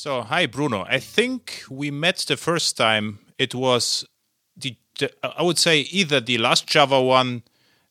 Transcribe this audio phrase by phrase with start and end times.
[0.00, 0.84] So, hi, Bruno.
[0.88, 3.18] I think we met the first time.
[3.36, 4.06] It was
[4.56, 7.42] the, the I would say either the last Java one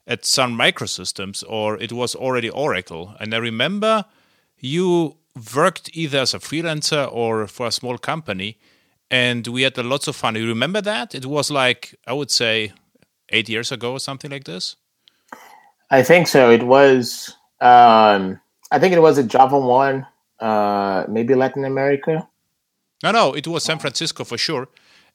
[0.07, 3.13] at Sun Microsystems or it was already Oracle.
[3.19, 4.05] And I remember
[4.57, 5.17] you
[5.53, 8.57] worked either as a freelancer or for a small company,
[9.11, 10.35] and we had lots of fun.
[10.35, 11.13] You remember that?
[11.13, 12.71] It was like I would say
[13.31, 14.77] eight years ago or something like this.
[15.91, 16.51] I think so.
[16.51, 17.35] It was.
[17.59, 18.39] Um,
[18.71, 20.07] I think it was a Java one
[20.39, 22.27] uh, maybe Latin America.
[23.03, 24.67] No, no, it was San Francisco for sure.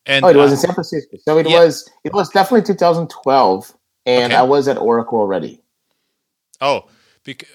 [0.07, 1.17] And oh, it was uh, in San Francisco.
[1.25, 1.61] So it yeah.
[1.61, 3.73] was it was definitely 2012,
[4.07, 4.41] and okay.
[4.41, 5.61] I was at Oracle already.
[6.61, 6.87] Oh,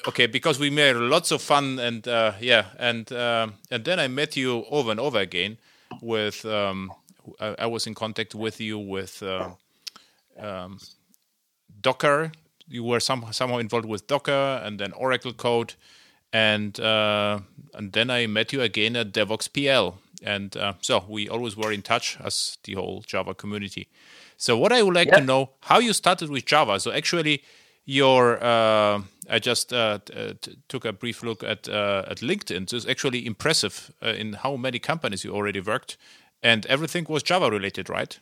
[0.08, 4.08] okay, because we made lots of fun, and uh, yeah, and uh, and then I
[4.08, 5.58] met you over and over again.
[6.02, 6.91] With um,
[7.40, 9.52] I, I, was in contact with you with uh,
[10.38, 10.80] um,
[11.82, 12.32] Docker.
[12.68, 15.76] You were some, somehow involved with Docker, and then Oracle code
[16.38, 17.40] and uh,
[17.73, 21.72] and then I met you again at Devoxx PL, and uh, so we always were
[21.72, 23.88] in touch as the whole Java community.
[24.38, 25.20] So what I would like yeah.
[25.20, 26.80] to know how you started with Java.
[26.80, 27.41] So actually,
[27.85, 32.70] your uh, I just uh, t- took a brief look at uh, at LinkedIn.
[32.70, 35.98] So it's actually impressive uh, in how many companies you already worked,
[36.43, 38.20] and everything was Java related, right?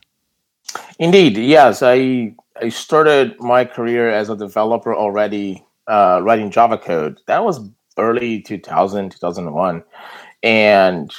[1.00, 1.82] Indeed, yes.
[1.84, 7.20] I I started my career as a developer already writing Java code.
[7.28, 7.60] That was
[7.98, 9.84] early 2000, 2001.
[10.44, 11.14] And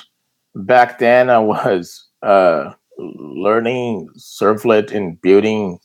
[0.55, 5.78] back then I was uh, learning servlet and building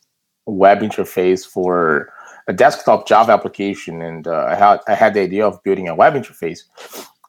[0.46, 2.12] web interface for
[2.48, 4.02] a desktop Java application.
[4.02, 6.60] And uh, I, had, I had the idea of building a web interface.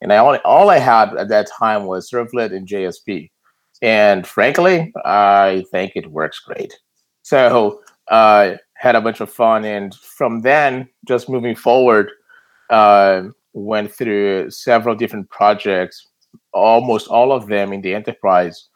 [0.02, 3.30] And I only, all I had at that time was servlet and JSP.
[3.82, 6.74] And frankly, I think it works great.
[7.22, 9.66] So uh, had a bunch of fun.
[9.66, 12.12] And from then, just moving forward,
[12.70, 13.24] uh,
[13.54, 16.08] went through several different projects,
[16.54, 18.70] almost all of them in the enterprise,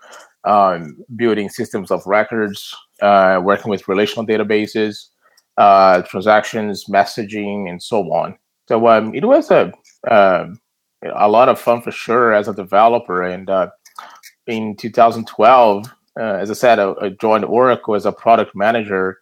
[0.43, 5.07] um, building systems of records, uh, working with relational databases,
[5.57, 8.37] uh, transactions, messaging, and so on.
[8.67, 9.71] So um, it was a
[10.09, 10.47] uh,
[11.15, 13.23] a lot of fun for sure as a developer.
[13.23, 13.69] And uh,
[14.47, 15.85] in 2012,
[16.19, 19.19] uh, as I said, I, I, joined Oracle as a product manager.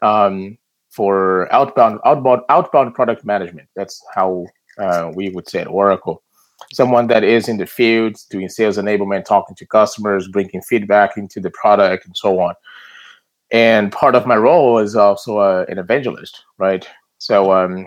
[0.00, 0.58] Um,
[0.90, 3.68] for outbound outbound outbound product management.
[3.76, 4.46] That's how
[4.78, 6.22] uh, we would say at Oracle.
[6.72, 11.40] Someone that is in the field doing sales enablement, talking to customers, bringing feedback into
[11.40, 12.54] the product, and so on.
[13.50, 16.86] And part of my role is also uh, an evangelist, right?
[17.18, 17.86] So um,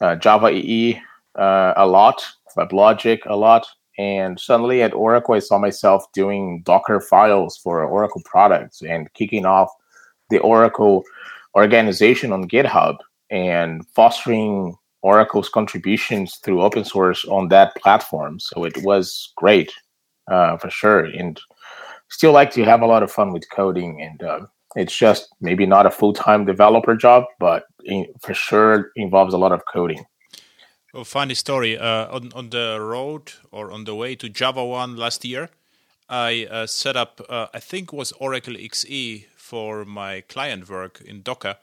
[0.00, 1.00] uh, Java EE
[1.36, 2.26] uh, a lot,
[2.56, 3.66] WebLogic a lot,
[3.98, 9.44] and suddenly at Oracle, I saw myself doing Docker files for Oracle products and kicking
[9.44, 9.70] off
[10.30, 11.02] the Oracle
[11.56, 12.98] organization on GitHub
[13.30, 18.40] and fostering Oracle's contributions through open source on that platform.
[18.40, 19.72] So it was great
[20.30, 21.04] uh, for sure.
[21.04, 21.40] And
[22.08, 24.02] still like to have a lot of fun with coding.
[24.02, 28.90] And uh, it's just maybe not a full time developer job, but in, for sure
[28.96, 30.04] involves a lot of coding.
[30.92, 31.78] Well, funny story.
[31.78, 35.50] Uh, on on the road or on the way to Java One last year,
[36.08, 37.20] I uh, set up.
[37.28, 41.56] Uh, I think was Oracle XE for my client work in Docker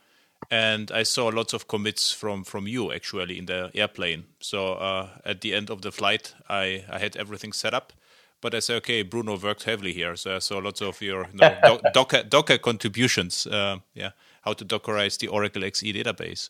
[0.52, 4.26] and I saw lots of commits from from you actually in the airplane.
[4.40, 7.94] So uh, at the end of the flight, I I had everything set up.
[8.42, 11.40] But I said, okay, Bruno worked heavily here, so I saw lots of your you
[11.40, 13.48] know, do- Docker Docker contributions.
[13.48, 14.12] Uh, yeah,
[14.42, 16.50] how to Dockerize the Oracle XE database.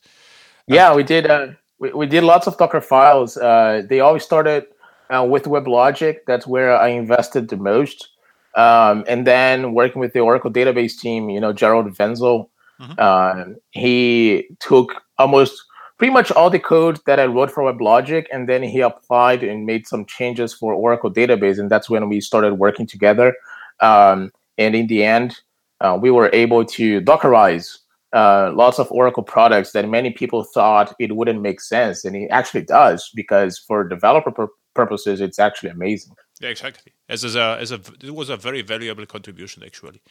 [0.67, 1.27] Yeah, we did.
[1.27, 1.47] Uh,
[1.79, 3.37] we, we did lots of Docker files.
[3.37, 4.65] Uh, they always started
[5.09, 6.19] uh, with WebLogic.
[6.27, 8.09] That's where I invested the most.
[8.55, 12.47] Um, and then working with the Oracle database team, you know, Gerald Venzl,
[12.79, 12.93] Mm-hmm.
[12.97, 15.63] Uh, he took almost
[15.97, 19.65] pretty much all the code that I wrote for WebLogic, and then he applied and
[19.65, 23.35] made some changes for Oracle database, and that's when we started working together.
[23.81, 25.39] Um, and in the end,
[25.81, 27.79] uh, we were able to Dockerize
[28.13, 32.27] uh, lots of Oracle products that many people thought it wouldn't make sense, and it
[32.29, 36.15] actually does because for developer pur- purposes, it's actually amazing.
[36.39, 36.93] Yeah, exactly.
[37.07, 40.01] As, as a as a it was a very valuable contribution actually.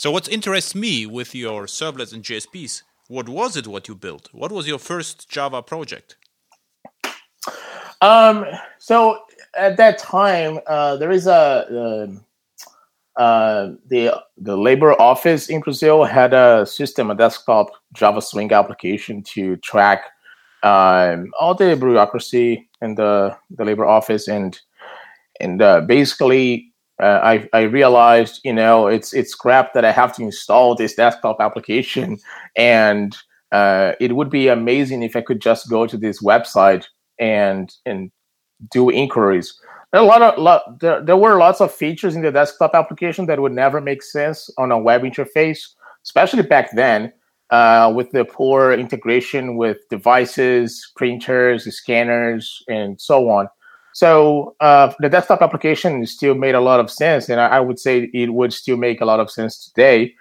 [0.00, 4.30] So what interests me with your servlets and JSPs, what was it what you built?
[4.32, 6.16] What was your first Java project?
[8.00, 8.46] Um,
[8.78, 9.18] so
[9.54, 11.66] at that time, uh, there is a
[12.08, 12.24] um,
[13.16, 19.22] uh, the the labor office in Brazil had a system, a desktop Java Swing application
[19.34, 20.04] to track
[20.62, 24.58] um, all the bureaucracy in the the labor office and
[25.40, 26.69] and uh, basically
[27.00, 30.94] uh, I, I realized you know it's it's crap that I have to install this
[30.94, 32.18] desktop application
[32.56, 33.16] and
[33.52, 36.86] uh, it would be amazing if I could just go to this website
[37.18, 38.10] and and
[38.70, 39.58] do inquiries
[39.92, 43.26] there a lot of lot, there, there were lots of features in the desktop application
[43.26, 45.68] that would never make sense on a web interface,
[46.04, 47.12] especially back then.
[47.50, 53.48] Uh, with the poor integration with devices, printers, scanners, and so on.
[53.92, 57.78] So uh, the desktop application still made a lot of sense, and I, I, would
[57.78, 60.14] say it would still make a lot of sense today.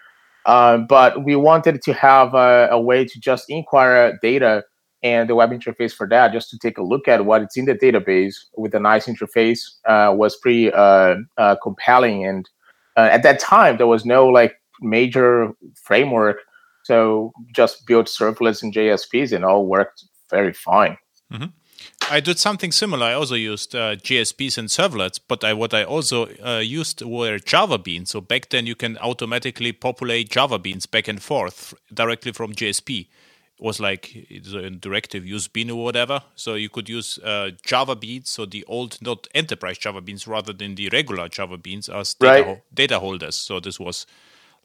[0.46, 4.64] Um, but we wanted to have a, a, way to just inquire data
[5.04, 7.66] and the web interface for that, just to take a look at what it's in
[7.66, 12.26] the database with a nice interface, uh, was pretty uh, uh compelling.
[12.26, 12.50] And
[12.98, 16.38] uh, at that time, there was no like major framework,
[16.84, 20.98] so just built servlets and JSPs, and all worked very fine.
[21.32, 21.46] Mm-hmm.
[22.10, 23.06] I did something similar.
[23.06, 27.38] I also used uh, JSPs and servlets, but I, what I also uh, used were
[27.38, 28.10] Java beans.
[28.12, 33.02] So back then, you can automatically populate Java beans back and forth directly from JSP.
[33.02, 33.08] It
[33.64, 36.24] was like a directive use bean or whatever.
[36.36, 40.54] So you could use uh, Java beans, so the old not enterprise Java beans, rather
[40.54, 42.46] than the regular Java beans as data, right.
[42.46, 43.36] ho- data holders.
[43.36, 44.08] So this was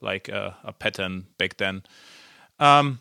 [0.01, 1.83] like a, a pattern back then.
[2.59, 2.99] Um,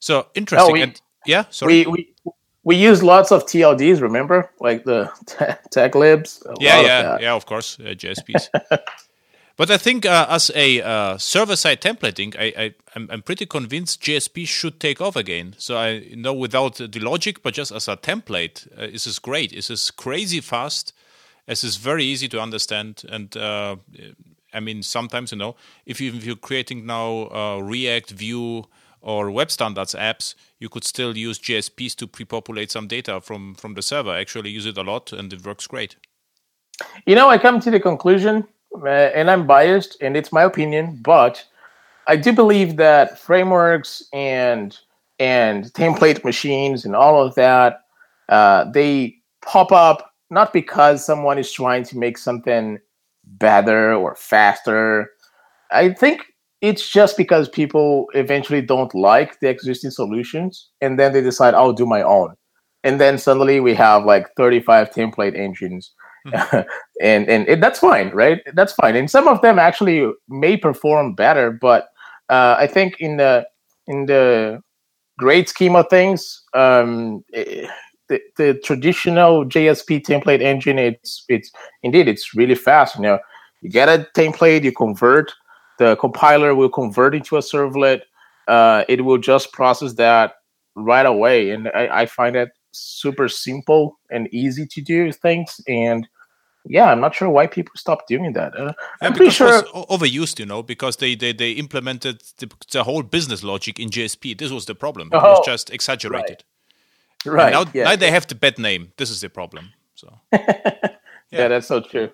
[0.00, 0.70] so interesting.
[0.70, 1.86] Oh, we, and, yeah, sorry.
[1.86, 5.10] We, we we used lots of TLDs, remember, like the
[5.70, 6.42] taglibs.
[6.60, 7.34] Yeah, yeah, of yeah.
[7.34, 8.48] Of course, uh, JSPs.
[9.56, 14.02] but I think uh, as a uh, server-side templating, I, I I'm, I'm, pretty convinced
[14.02, 15.54] JSP should take off again.
[15.58, 19.52] So I know without the logic, but just as a template, uh, this is great.
[19.52, 20.92] This is crazy fast.
[21.46, 23.76] This is very easy to understand, and uh,
[24.52, 28.66] I mean sometimes you know if, you, if you're creating now uh, React, Vue
[29.02, 33.74] or web standards apps, you could still use JSPs to pre-populate some data from from
[33.74, 34.10] the server.
[34.10, 35.96] I actually use it a lot, and it works great.
[37.06, 40.98] You know, I come to the conclusion, uh, and I'm biased, and it's my opinion,
[41.02, 41.44] but
[42.06, 44.76] I do believe that frameworks and
[45.18, 47.82] and template machines and all of that,
[48.30, 52.78] uh, they pop up not because someone is trying to make something
[53.24, 55.10] better or faster.
[55.70, 56.29] I think
[56.60, 61.72] it's just because people eventually don't like the existing solutions and then they decide i'll
[61.72, 62.34] do my own
[62.84, 65.92] and then suddenly we have like 35 template engines
[66.26, 66.60] mm-hmm.
[67.02, 71.50] and, and that's fine right that's fine and some of them actually may perform better
[71.50, 71.88] but
[72.28, 73.46] uh, i think in the
[73.86, 74.60] in the
[75.18, 77.70] great scheme of things um, it, eh,
[78.10, 81.50] the, the traditional JSP template engine, it's it's
[81.82, 82.96] indeed it's really fast.
[82.96, 83.18] You know,
[83.62, 85.32] you get a template, you convert,
[85.80, 88.02] the compiler will convert into a servlet.
[88.46, 90.34] Uh, it will just process that
[90.76, 95.58] right away, and I, I find it super simple and easy to do things.
[95.66, 96.06] And
[96.66, 98.54] yeah, I'm not sure why people stop doing that.
[98.54, 103.02] Uh, I'm pretty sure overused, you know, because they they, they implemented the, the, whole
[103.02, 104.36] business logic in JSP.
[104.36, 105.08] This was the problem.
[105.08, 106.44] It oh, was just exaggerated.
[107.24, 107.34] Right.
[107.34, 107.52] right.
[107.52, 107.84] now, yeah.
[107.84, 108.92] now they have the bad name.
[108.98, 109.72] This is the problem.
[109.94, 110.88] So yeah.
[111.30, 112.10] yeah, that's so true.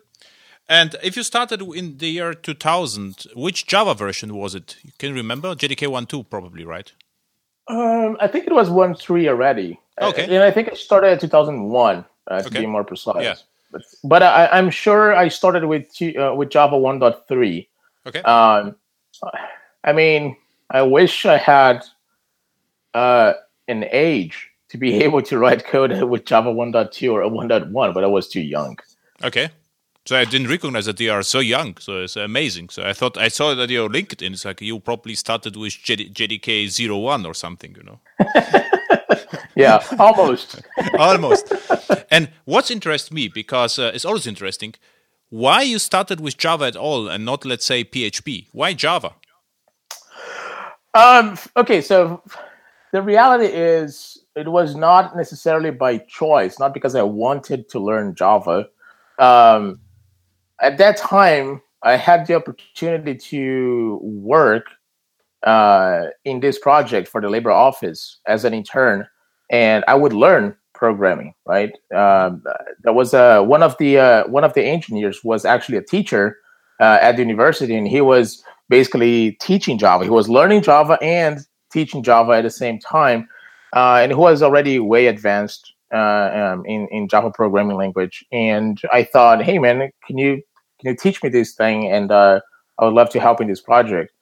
[0.68, 4.76] And if you started in the year 2000, which Java version was it?
[4.82, 5.54] You can remember?
[5.54, 6.92] JDK 1.2 probably, right?
[7.68, 9.78] Um, I think it was 1.3 already.
[10.00, 10.24] Okay.
[10.24, 12.60] And I think I started in 2001, uh, to okay.
[12.60, 13.22] be more precise.
[13.22, 13.36] Yeah.
[13.70, 17.66] But, but I, am sure I started with uh, with Java 1.3.
[18.06, 18.20] Okay.
[18.20, 18.76] Um,
[19.84, 20.36] I mean,
[20.70, 21.84] I wish I had
[22.94, 23.34] uh,
[23.68, 28.06] an age to be able to write code with Java 1.2 or 1.1, but I
[28.06, 28.78] was too young.
[29.24, 29.50] Okay.
[30.06, 31.76] So I didn't recognize that they are so young.
[31.78, 32.68] So it's amazing.
[32.68, 34.32] So I thought I saw that your LinkedIn.
[34.32, 37.98] It's like you probably started with JD, JDK 01 or something, you know.
[39.56, 40.62] yeah, almost.
[40.98, 41.52] almost.
[42.08, 44.74] And what's interests me because uh, it's always interesting.
[45.28, 48.46] Why you started with Java at all and not, let's say, PHP?
[48.52, 49.14] Why Java?
[50.94, 51.36] Um.
[51.56, 51.80] Okay.
[51.80, 52.22] So
[52.92, 58.14] the reality is, it was not necessarily by choice, not because I wanted to learn
[58.14, 58.68] Java.
[59.18, 59.80] Um,
[60.60, 64.66] at that time, I had the opportunity to work
[65.46, 69.06] uh, in this project for the labor office as an intern,
[69.50, 71.34] and I would learn programming.
[71.46, 72.42] Right, um,
[72.82, 76.38] that was uh, one of the uh, one of the engineers was actually a teacher
[76.80, 80.04] uh, at the university, and he was basically teaching Java.
[80.04, 81.38] He was learning Java and
[81.70, 83.28] teaching Java at the same time,
[83.74, 88.24] uh, and he was already way advanced uh, um, in in Java programming language.
[88.32, 90.42] And I thought, hey man, can you
[90.80, 91.90] can you teach me this thing?
[91.90, 92.40] And uh,
[92.78, 94.12] I would love to help in this project.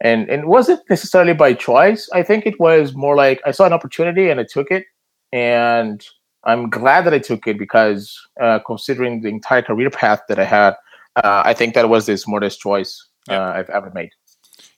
[0.00, 2.08] And and was it necessarily by choice?
[2.12, 4.84] I think it was more like I saw an opportunity and I took it.
[5.32, 6.04] And
[6.44, 10.44] I'm glad that I took it because uh, considering the entire career path that I
[10.44, 10.74] had,
[11.16, 13.38] uh, I think that was the smartest choice yeah.
[13.38, 14.10] Uh, I've ever made.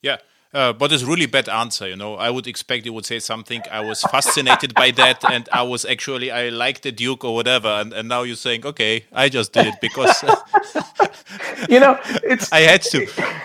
[0.02, 0.18] Yeah.
[0.54, 2.14] Uh, but it's really bad answer, you know.
[2.14, 3.60] I would expect you would say something.
[3.72, 7.66] I was fascinated by that, and I was actually I liked the Duke or whatever.
[7.66, 10.22] And, and now you're saying, okay, I just did it because
[11.68, 13.06] you know it's I had to.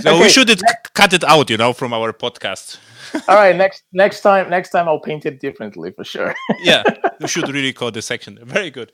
[0.00, 0.22] So okay.
[0.22, 0.62] we should it,
[0.94, 2.78] cut it out, you know, from our podcast.
[3.26, 6.36] All right, next next time next time I'll paint it differently for sure.
[6.62, 6.84] yeah,
[7.20, 8.38] we should really call the section.
[8.44, 8.92] Very good.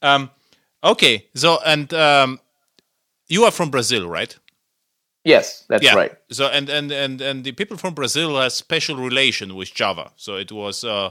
[0.00, 0.30] Um,
[0.82, 2.40] okay, so and um,
[3.28, 4.34] you are from Brazil, right?
[5.26, 5.96] Yes, that's yeah.
[5.96, 6.12] right.
[6.30, 10.12] So and and and and the people from Brazil have special relation with Java.
[10.14, 11.10] So it was uh,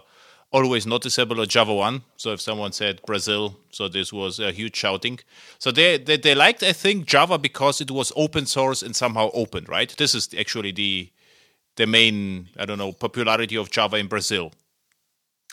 [0.53, 2.03] always noticeable at Java One.
[2.15, 5.19] So if someone said Brazil, so this was a huge shouting.
[5.59, 9.31] So they, they they liked I think Java because it was open source and somehow
[9.33, 9.93] open, right?
[9.97, 11.09] This is actually the
[11.75, 14.53] the main I don't know popularity of Java in Brazil.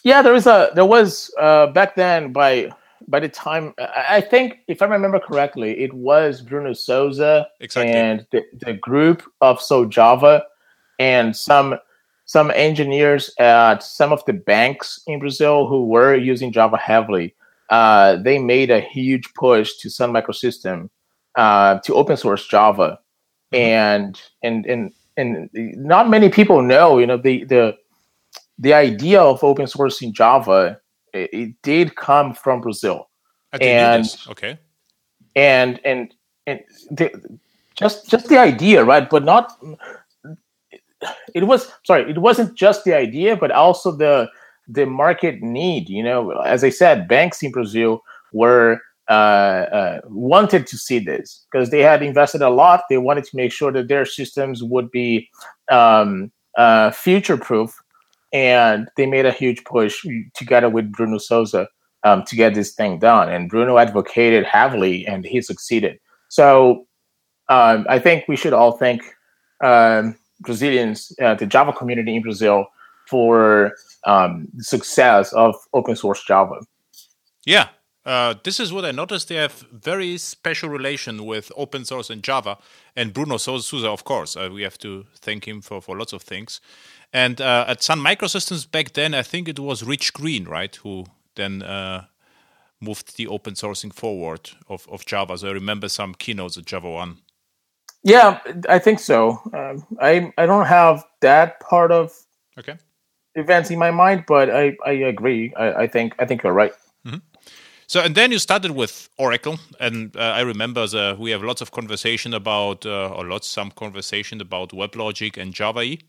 [0.04, 2.70] Yeah, there was a there was uh, back then by
[3.08, 7.92] by the time I think if I remember correctly, it was Bruno Souza exactly.
[7.92, 10.42] and the, the group of SouJava
[10.98, 11.78] and some
[12.24, 17.34] some engineers at some of the banks in Brazil who were using Java heavily.
[17.68, 20.88] Uh, they made a huge push to Sun Microsystem
[21.36, 22.98] uh, to open source Java,
[23.52, 23.56] mm-hmm.
[23.56, 26.98] and and and and not many people know.
[26.98, 27.76] You know the the
[28.58, 30.78] the idea of open sourcing Java
[31.12, 33.08] it, it did come from Brazil.
[33.60, 34.58] and okay,
[35.36, 36.14] and and
[36.46, 37.38] and the,
[37.74, 39.08] just just the idea, right?
[39.08, 39.52] But not.
[41.34, 42.08] It was sorry.
[42.10, 44.28] It wasn't just the idea, but also the
[44.68, 45.88] the market need.
[45.88, 48.02] You know, as I said, banks in Brazil
[48.32, 52.84] were uh, uh, wanted to see this because they had invested a lot.
[52.88, 55.28] They wanted to make sure that their systems would be
[55.70, 57.81] um, uh, future proof
[58.32, 61.68] and they made a huge push together with Bruno Souza
[62.04, 63.28] um, to get this thing done.
[63.28, 65.98] And Bruno advocated heavily, and he succeeded.
[66.28, 66.86] So
[67.48, 69.02] um, I think we should all thank
[69.62, 72.66] um, Brazilians, uh, the Java community in Brazil,
[73.08, 73.72] for
[74.06, 76.60] um, the success of open source Java.
[77.44, 77.68] Yeah,
[78.04, 79.28] uh, this is what I noticed.
[79.28, 82.58] They have very special relation with open source and Java,
[82.96, 84.36] and Bruno Souza, of course.
[84.36, 86.60] Uh, we have to thank him for, for lots of things.
[87.12, 91.04] And uh, at Sun Microsystems back then, I think it was Rich Green, right, who
[91.34, 92.06] then uh,
[92.80, 95.36] moved the open sourcing forward of, of Java.
[95.36, 97.18] So I remember some keynotes at Java One.
[98.04, 99.40] Yeah, I think so.
[99.54, 102.12] Um, I I don't have that part of
[102.58, 102.76] okay
[103.34, 105.52] events in my mind, but I, I agree.
[105.56, 106.72] I, I think I think you're right.
[107.06, 107.18] Mm-hmm.
[107.86, 111.60] So and then you started with Oracle, and uh, I remember the, we have lots
[111.60, 116.00] of conversation about, uh, or lots some conversation about WebLogic and Java E.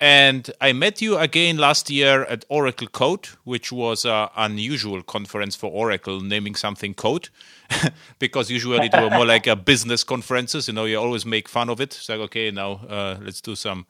[0.00, 5.54] And I met you again last year at Oracle Code, which was an unusual conference
[5.54, 7.28] for Oracle, naming something code,
[8.18, 10.68] because usually they were more like a business conferences.
[10.68, 11.94] You know, you always make fun of it.
[11.94, 13.84] It's like, okay, now uh, let's do some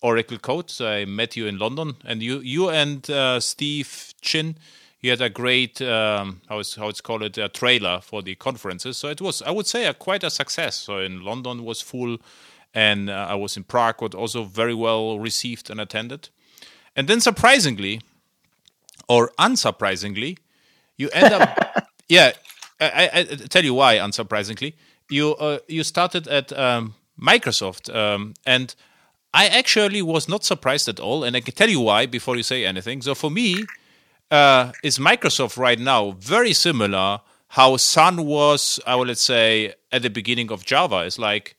[0.00, 0.68] Oracle Code.
[0.68, 4.56] So I met you in London, and you, you and uh, Steve Chin,
[5.00, 8.34] you had a great um, how is how it's called it a trailer for the
[8.34, 8.96] conferences.
[8.96, 10.74] So it was, I would say, a, quite a success.
[10.74, 12.18] So in London was full
[12.74, 16.28] and uh, I was in Prague, was also very well received and attended.
[16.96, 18.00] And then surprisingly,
[19.08, 20.38] or unsurprisingly,
[20.96, 22.32] you end up, yeah,
[22.80, 23.96] I, I, I, tell you why.
[23.96, 24.74] Unsurprisingly,
[25.08, 28.74] you uh, you started at um, Microsoft, um, and
[29.34, 32.42] I actually was not surprised at all, and I can tell you why before you
[32.42, 33.02] say anything.
[33.02, 33.64] So for me,
[34.30, 40.08] uh, is Microsoft right now very similar how Sun was, I would say, at the
[40.08, 41.04] beginning of Java.
[41.04, 41.54] It's like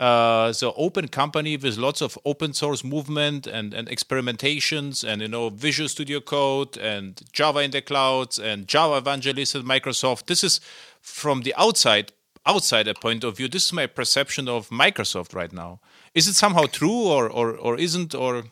[0.00, 5.28] uh, the open company with lots of open source movement and, and experimentations and you
[5.28, 10.26] know Visual Studio Code and Java in the clouds and Java evangelist at Microsoft.
[10.26, 10.60] This is
[11.00, 12.12] from the outside
[12.46, 13.48] outside a point of view.
[13.48, 15.80] This is my perception of Microsoft right now.
[16.14, 18.44] Is it somehow true or or, or isn't or?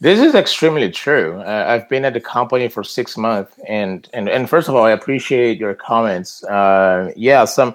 [0.00, 1.40] This is extremely true.
[1.40, 4.84] Uh, I've been at the company for six months, and and and first of all,
[4.84, 6.44] I appreciate your comments.
[6.44, 7.74] Uh, yeah, some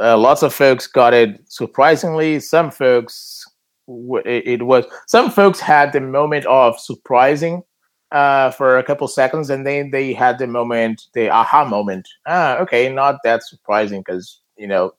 [0.00, 2.40] uh, lots of folks got it surprisingly.
[2.40, 3.44] Some folks,
[3.86, 7.62] it, was some folks had the moment of surprising
[8.12, 12.08] uh, for a couple seconds, and then they had the moment, the aha moment.
[12.26, 14.92] Ah, okay, not that surprising because you know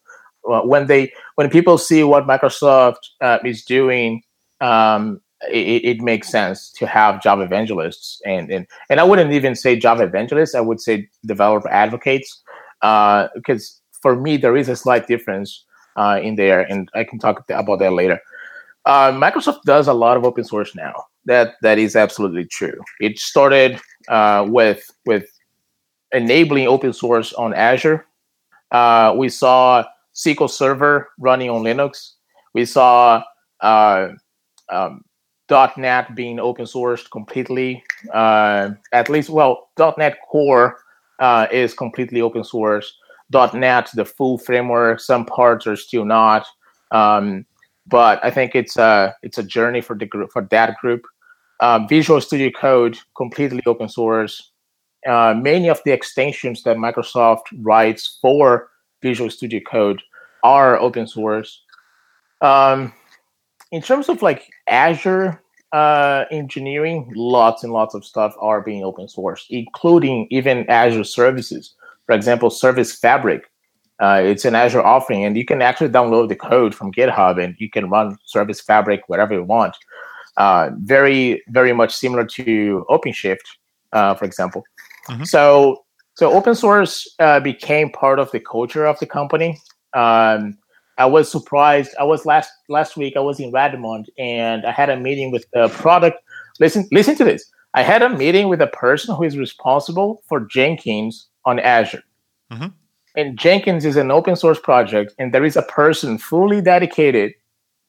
[0.43, 4.21] when they when people see what Microsoft uh, is doing.
[4.59, 9.55] Um, it, it, makes sense to have Java evangelists, and, and and I wouldn't even
[9.55, 10.53] say Java evangelists.
[10.53, 12.43] I would say developer advocates,
[12.79, 15.65] because uh, for me, there is a slight difference
[15.95, 18.19] uh, in there, and I can talk about that later.
[18.85, 21.05] Uh, Microsoft does a lot of open source now.
[21.25, 22.79] That that is absolutely true.
[22.99, 25.25] It started uh, with with
[26.11, 28.05] enabling open source on Azure.
[28.71, 29.83] Uh, we saw
[30.15, 32.13] SQL Server running on Linux.
[32.53, 33.23] We saw
[33.61, 34.09] uh,
[34.69, 35.03] um,
[35.77, 37.83] .NET being open sourced completely.
[38.13, 40.79] Uh, at least, well, .NET Core
[41.51, 42.97] is completely open source.
[43.31, 46.45] .NET, the full framework, some parts are still not.
[46.91, 47.45] Um,
[47.87, 51.05] but I think it's a it's a journey for the group for that group.
[51.59, 54.51] Uh, Visual Studio Code completely open source.
[55.07, 58.69] Uh, many of the extensions that Microsoft writes for
[59.01, 60.01] Visual Studio Code
[60.43, 61.63] are open source.
[62.41, 62.93] Um,
[63.71, 69.07] in terms of like Azure uh, engineering, lots and lots of stuff are being open
[69.07, 71.75] source, including even Azure services.
[72.11, 73.49] For example, Service Fabric.
[74.01, 77.55] Uh, it's an Azure offering, and you can actually download the code from GitHub, and
[77.57, 79.77] you can run Service Fabric whatever you want.
[80.35, 83.47] Uh, very, very much similar to OpenShift,
[83.93, 84.65] uh, for example.
[85.07, 85.23] Mm-hmm.
[85.23, 89.57] So, so open source uh, became part of the culture of the company.
[89.93, 90.57] Um,
[90.97, 91.91] I was surprised.
[91.97, 93.15] I was last last week.
[93.15, 96.17] I was in Redmond, and I had a meeting with the product.
[96.59, 97.49] Listen, listen to this.
[97.73, 102.03] I had a meeting with a person who is responsible for Jenkins on Azure.
[102.51, 102.67] Mm-hmm.
[103.15, 107.33] And Jenkins is an open source project, and there is a person fully dedicated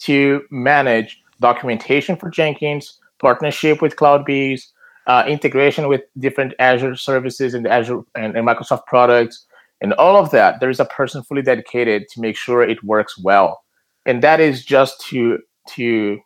[0.00, 4.62] to manage documentation for Jenkins, partnership with CloudBees,
[5.06, 9.46] uh, integration with different Azure services and Azure and, and Microsoft products,
[9.82, 13.18] and all of that, there is a person fully dedicated to make sure it works
[13.18, 13.64] well.
[14.06, 15.40] And that is just to
[15.74, 16.20] to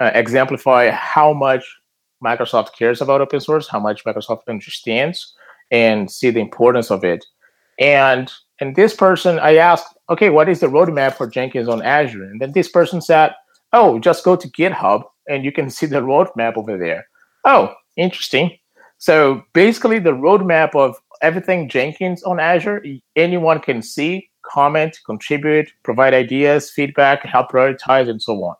[0.00, 1.64] uh, exemplify how much
[2.24, 5.34] Microsoft cares about open source, how much Microsoft understands
[5.72, 7.24] and see the importance of it.
[7.80, 12.22] And and this person, I asked, okay, what is the roadmap for Jenkins on Azure?
[12.22, 13.34] And then this person said,
[13.72, 17.08] oh, just go to GitHub and you can see the roadmap over there.
[17.44, 18.56] Oh, interesting.
[18.98, 22.84] So basically, the roadmap of everything Jenkins on Azure,
[23.16, 28.54] anyone can see, comment, contribute, provide ideas, feedback, help prioritize, and so on.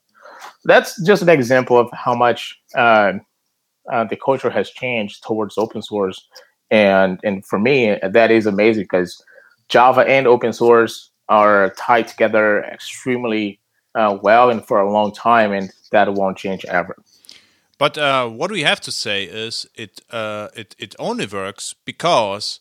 [0.64, 3.12] That's just an example of how much uh,
[3.92, 6.28] uh, the culture has changed towards open source.
[6.72, 9.22] And, and for me, that is amazing because
[9.68, 13.60] Java and open source are tied together extremely
[13.94, 16.96] uh, well and for a long time, and that won't change ever.
[17.78, 22.60] But uh, what we have to say is it uh, it it only works because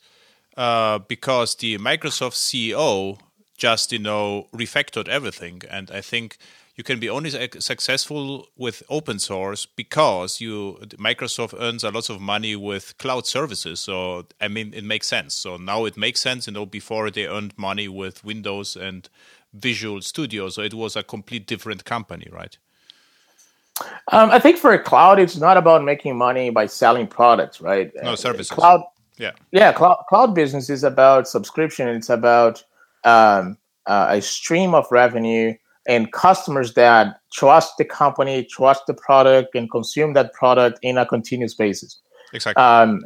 [0.57, 3.19] uh, because the Microsoft CEO
[3.57, 6.37] just you know refactored everything, and I think
[6.81, 12.19] you can be only successful with open source because you Microsoft earns a lot of
[12.19, 13.79] money with cloud services.
[13.79, 15.35] So I mean, it makes sense.
[15.35, 16.47] So now it makes sense.
[16.47, 19.07] You know, before they earned money with Windows and
[19.53, 22.57] Visual Studio, so it was a complete different company, right?
[24.11, 27.91] Um, I think for a cloud, it's not about making money by selling products, right?
[28.01, 28.49] No services.
[28.49, 28.81] Cloud,
[29.19, 29.71] yeah, yeah.
[29.71, 31.87] Cloud cloud business is about subscription.
[31.89, 32.63] It's about
[33.03, 35.53] um, uh, a stream of revenue
[35.87, 41.05] and customers that trust the company, trust the product, and consume that product in a
[41.05, 41.99] continuous basis.
[42.33, 42.61] Exactly.
[42.61, 43.01] Um,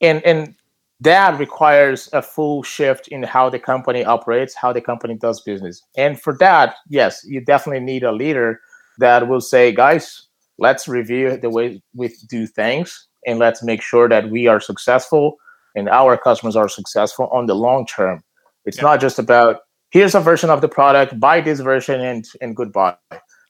[0.00, 0.54] and and
[1.00, 5.82] that requires a full shift in how the company operates, how the company does business.
[5.96, 8.60] And for that, yes, you definitely need a leader
[8.98, 14.08] that will say, guys, let's review the way we do things and let's make sure
[14.08, 15.36] that we are successful
[15.74, 18.22] and our customers are successful on the long term.
[18.64, 18.84] It's yeah.
[18.84, 19.60] not just about
[19.94, 22.96] here's a version of the product, buy this version and and goodbye.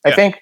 [0.06, 0.36] I think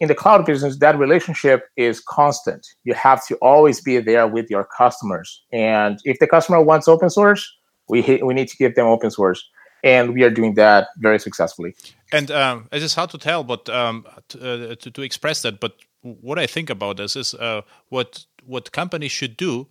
[0.00, 2.66] in the cloud business, that relationship is constant.
[2.84, 5.28] You have to always be there with your customers.
[5.52, 7.42] And if the customer wants open source,
[7.88, 9.40] we we need to give them open source
[9.84, 11.76] and we are doing that very successfully.
[12.10, 15.60] And um, it is hard to tell, but um, to, uh, to, to, express that.
[15.60, 19.68] But what I think about this is uh, what what companies should do.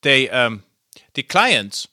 [0.00, 0.62] They um,
[1.12, 1.88] the clients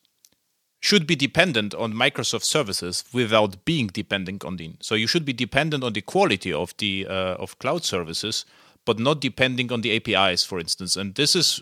[0.81, 4.77] should be dependent on Microsoft services without being dependent on them.
[4.81, 8.45] So you should be dependent on the quality of the uh, of cloud services,
[8.83, 10.97] but not depending on the APIs, for instance.
[10.97, 11.61] And this is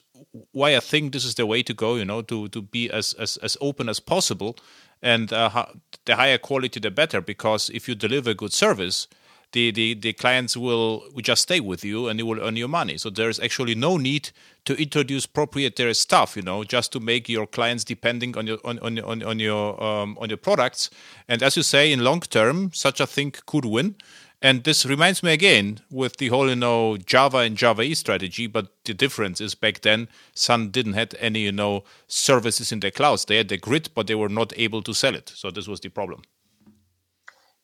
[0.52, 1.96] why I think this is the way to go.
[1.96, 4.56] You know, to to be as as, as open as possible
[5.02, 5.66] and uh,
[6.06, 9.08] the higher quality the better because if you deliver good service
[9.52, 12.68] the, the, the clients will, will just stay with you and you will earn your
[12.68, 14.30] money so there's actually no need
[14.66, 18.80] to introduce proprietary stuff you know just to make your clients depending on your on,
[18.80, 20.90] on, on, on your um, on your products
[21.28, 23.96] and as you say in long term such a thing could win
[24.42, 28.48] and this reminds me again with the whole, you know, Java and Java E strategy.
[28.48, 32.92] But the difference is back then, Sun didn't have any, you know, services in their
[32.92, 33.26] clouds.
[33.26, 35.34] They had the grid, but they were not able to sell it.
[35.36, 36.22] So this was the problem.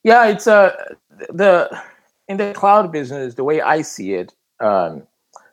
[0.05, 0.69] Yeah, it's uh,
[1.41, 1.67] the
[2.29, 5.01] in the cloud business, the way I see it, um,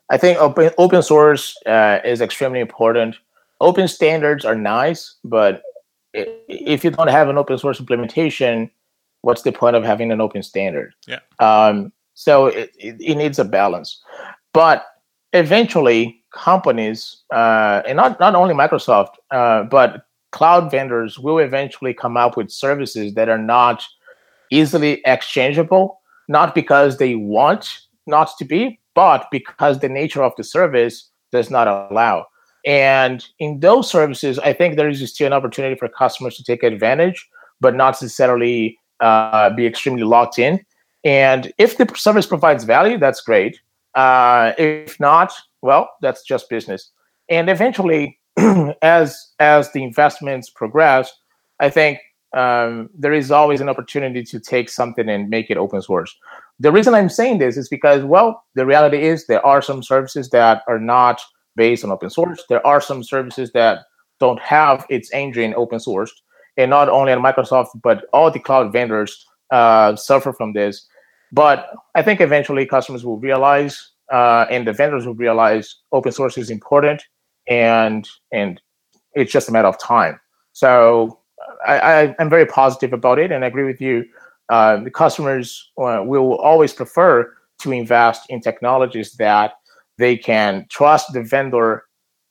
[0.09, 3.15] I think open open source uh, is extremely important.
[3.59, 5.63] Open standards are nice, but
[6.13, 8.69] if you don't have an open source implementation,
[9.21, 10.93] what's the point of having an open standard?
[11.07, 11.19] Yeah.
[11.39, 14.01] Um, So it, it, it needs a balance.
[14.53, 14.85] But
[15.33, 22.17] eventually, companies, uh, and not, not only Microsoft, uh, but cloud vendors will eventually come
[22.17, 23.83] up with services that are not
[24.53, 30.43] easily exchangeable, not because they want not to be, but because the nature of the
[30.43, 32.25] service does not allow.
[32.65, 36.63] And in those services, I think there is still an opportunity for customers to take
[36.63, 37.27] advantage,
[37.59, 40.63] but not necessarily uh, be extremely locked in.
[41.03, 43.59] And if the service provides value, that's great.
[43.95, 46.91] Uh, if not, well, that's just business.
[47.29, 48.19] And eventually,
[48.81, 51.11] as as the investments progress,
[51.59, 51.99] I think
[52.33, 56.15] um, there is always an opportunity to take something and make it open source.
[56.59, 60.29] The reason I'm saying this is because, well, the reality is there are some services
[60.29, 61.21] that are not
[61.55, 62.43] based on open source.
[62.49, 63.79] There are some services that
[64.19, 66.11] don't have its engine open sourced,
[66.57, 70.87] and not only on Microsoft, but all the cloud vendors uh, suffer from this.
[71.31, 76.37] But I think eventually customers will realize, uh, and the vendors will realize, open source
[76.37, 77.03] is important,
[77.47, 78.61] and and
[79.13, 80.19] it's just a matter of time.
[80.53, 81.19] So
[81.65, 84.05] I, I am very positive about it, and I agree with you.
[84.49, 89.53] Uh, the customers uh, will always prefer to invest in technologies that
[89.97, 91.83] they can trust the vendor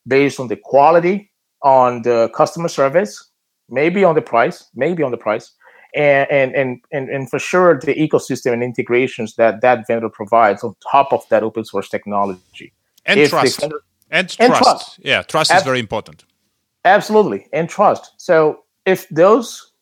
[0.06, 1.30] based on the quality,
[1.62, 3.30] on the customer service,
[3.70, 5.52] maybe on the price, maybe on the price,
[5.94, 10.74] and and and and, for sure the ecosystem and integrations that that vendor provides on
[10.90, 12.72] top of that open source technology.
[13.06, 13.60] And if trust.
[13.60, 14.62] Vendor, and, and trust.
[14.62, 14.98] trust.
[15.02, 16.24] Yeah, trust Ab- is very important.
[16.84, 18.12] Absolutely, and trust.
[18.18, 19.72] So if those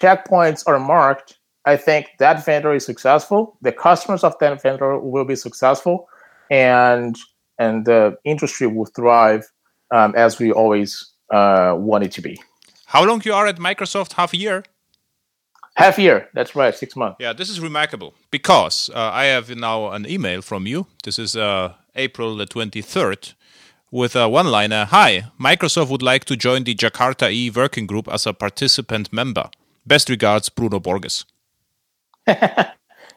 [0.00, 3.56] checkpoints are marked, I think that vendor is successful.
[3.62, 6.08] The customers of that vendor will be successful,
[6.50, 7.16] and
[7.58, 9.50] and the industry will thrive
[9.90, 12.40] um, as we always uh, want it to be.
[12.86, 14.14] How long you are at Microsoft?
[14.14, 14.64] Half a year.
[15.76, 16.28] Half year.
[16.34, 16.74] That's right.
[16.74, 17.16] Six months.
[17.20, 20.86] Yeah, this is remarkable because uh, I have now an email from you.
[21.04, 23.34] This is uh, April the twenty third
[23.90, 28.08] with a one liner Hi, Microsoft would like to join the Jakarta E working group
[28.08, 29.50] as a participant member.
[29.86, 31.24] Best regards, Bruno Borges.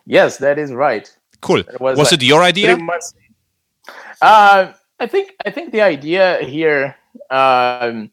[0.05, 1.15] yes, that is right.
[1.41, 1.63] Cool.
[1.79, 2.77] Was, was like it your idea?
[4.21, 6.95] Uh, I think I think the idea here
[7.29, 8.09] um,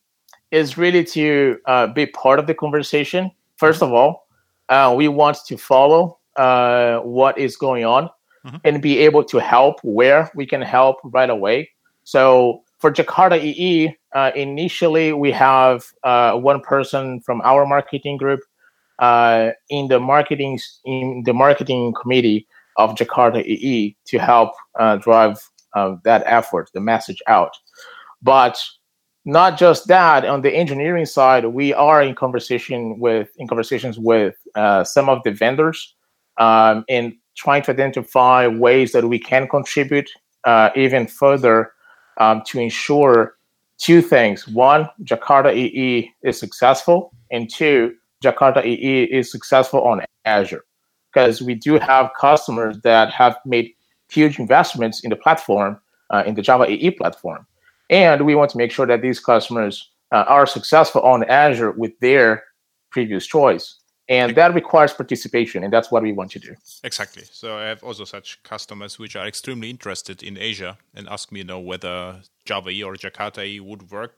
[0.50, 3.30] is really to uh, be part of the conversation.
[3.56, 4.26] First of all,
[4.68, 8.10] uh, we want to follow uh, what is going on
[8.44, 8.56] mm-hmm.
[8.64, 11.70] and be able to help where we can help right away.
[12.04, 18.40] So for Jakarta EE, uh, initially we have uh, one person from our marketing group
[18.98, 25.38] uh, in the marketing in the marketing committee of Jakarta EE to help uh, drive
[25.74, 27.56] uh, that effort, the message out.
[28.22, 28.58] But
[29.24, 34.34] not just that, on the engineering side, we are in conversation with in conversations with
[34.54, 35.94] uh, some of the vendors
[36.38, 40.10] um, in trying to identify ways that we can contribute
[40.74, 41.72] even further
[42.20, 43.34] um, to ensure
[43.78, 44.46] two things.
[44.46, 50.64] One, Jakarta EE is successful, and two, Jakarta EE is successful on Azure.
[51.12, 53.72] Because we do have customers that have made
[54.08, 55.80] huge investments in the platform,
[56.10, 57.46] uh, in the Java EE platform.
[57.88, 61.98] And we want to make sure that these customers uh, are successful on Azure with
[61.98, 62.44] their
[62.90, 63.79] previous choice
[64.10, 66.54] and that requires participation and that's what we want to do.
[66.84, 67.22] Exactly.
[67.30, 71.38] So i have also such customers which are extremely interested in Azure and ask me
[71.40, 74.16] you know whether java or jakarta would work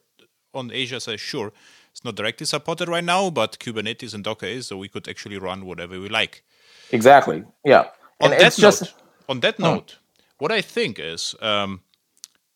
[0.54, 1.00] on Azure.
[1.00, 1.52] So sure
[1.90, 5.38] it's not directly supported right now but kubernetes and docker is so we could actually
[5.38, 6.42] run whatever we like.
[6.90, 7.44] Exactly.
[7.64, 7.84] Yeah.
[8.20, 8.94] On and that note just...
[9.28, 9.62] on that hmm.
[9.62, 9.98] note
[10.38, 11.82] what i think is um,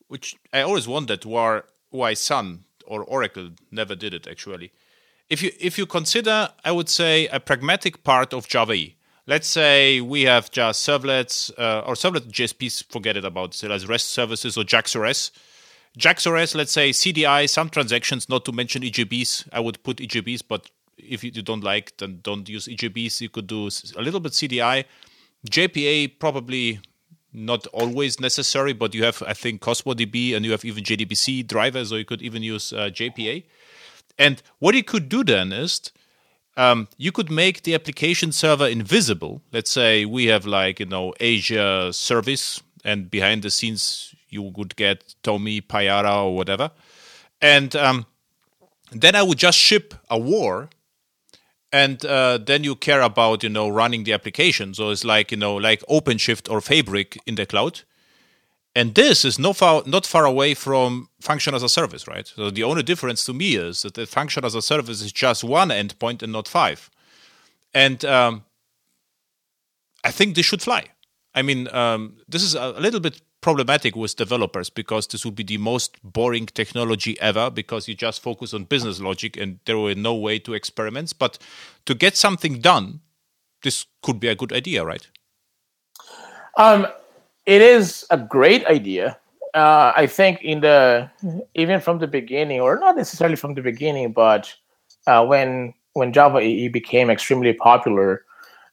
[0.08, 4.72] which i always wondered why why sun or oracle never did it actually
[5.28, 8.76] if you if you consider, I would say a pragmatic part of Java.
[9.26, 12.84] Let's say we have just servlets uh, or servlet JSPs.
[12.90, 15.32] Forget it about so as REST services or JAX-RS.
[15.96, 19.48] JAX-RS, let's say CDI, some transactions, not to mention EJBs.
[19.52, 23.20] I would put EJBs, but if you don't like, then don't use EJBs.
[23.20, 24.84] You could do a little bit CDI.
[25.50, 26.80] JPA probably
[27.32, 31.46] not always necessary, but you have, I think, Cosmos DB and you have even JDBC
[31.46, 33.44] drivers, or you could even use uh, JPA.
[34.18, 35.90] And what you could do then is
[36.56, 39.42] um, you could make the application server invisible.
[39.52, 44.76] Let's say we have like, you know, Azure service, and behind the scenes you would
[44.76, 46.70] get TomEE, Payara, or whatever.
[47.42, 48.06] And um,
[48.92, 50.70] then I would just ship a war
[51.72, 55.36] and uh, then you care about you know running the application so it's like you
[55.36, 57.82] know like openshift or fabric in the cloud
[58.76, 62.26] and this is not far, not far away from function as a service, right?
[62.26, 65.42] So the only difference to me is that the function as a service is just
[65.42, 66.90] one endpoint and not five.
[67.72, 68.44] And um,
[70.04, 70.88] I think this should fly.
[71.34, 75.44] I mean, um, this is a little bit problematic with developers because this would be
[75.44, 79.94] the most boring technology ever because you just focus on business logic and there were
[79.94, 81.14] no way to experiments.
[81.14, 81.38] But
[81.86, 83.00] to get something done,
[83.62, 85.08] this could be a good idea, right?
[86.58, 86.86] Um,
[87.46, 89.18] it is a great idea.
[89.54, 91.08] Uh, I think in the
[91.54, 94.52] even from the beginning, or not necessarily from the beginning, but
[95.06, 98.24] uh, when when Java EE became extremely popular,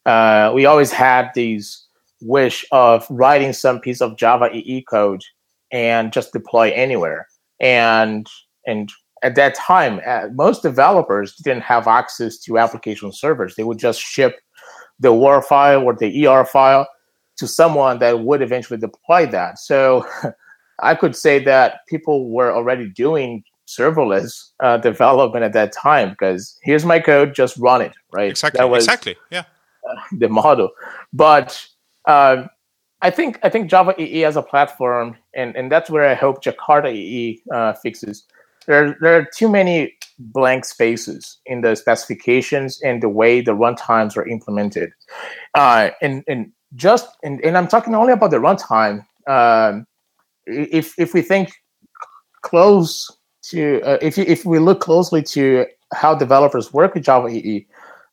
[0.05, 1.87] uh, we always had these
[2.21, 5.23] wish of writing some piece of Java EE code
[5.71, 7.27] and just deploy anywhere.
[7.61, 8.27] And
[8.65, 13.55] and at that time, uh, most developers didn't have access to application servers.
[13.55, 14.35] They would just ship
[14.99, 16.87] the WAR file or the ER file
[17.43, 19.59] to someone that would eventually deploy that.
[19.59, 20.07] So
[20.79, 26.57] I could say that people were already doing serverless uh, development at that time because
[26.63, 28.29] here's my code, just run it, right?
[28.29, 28.59] Exactly.
[28.59, 29.17] That was, exactly.
[29.29, 29.43] Yeah.
[29.89, 30.69] Uh, the model,
[31.11, 31.67] but
[32.07, 32.49] um,
[33.01, 36.41] I think I think Java EE as a platform, and, and that's where I hope
[36.41, 38.23] Jakarta EE uh, fixes.
[38.65, 44.15] There there are too many blank spaces in the specifications and the way the runtimes
[44.15, 44.93] are implemented,
[45.53, 49.05] uh, and and just and, and I'm talking only about the runtime.
[49.27, 49.85] Um,
[50.45, 51.51] if if we think
[52.41, 53.09] close
[53.43, 57.65] to uh, if you, if we look closely to how developers work with Java EE,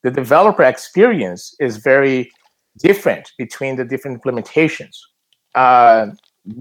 [0.02, 2.30] the developer experience is very
[2.78, 4.96] different between the different implementations.
[5.54, 6.06] Uh,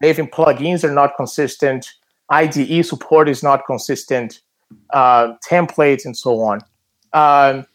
[0.01, 1.87] Maven plugins are not consistent.
[2.29, 4.41] IDE support is not consistent.
[4.91, 6.59] Uh, templates and so on.
[7.13, 7.65] Um,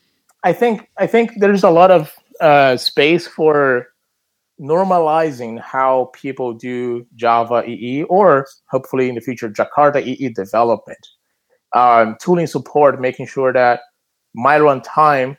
[0.44, 3.88] I think I think there's a lot of uh, space for
[4.60, 11.06] normalizing how people do Java EE or hopefully in the future Jakarta EE development.
[11.72, 13.80] Um, tooling support, making sure that
[14.34, 15.36] my runtime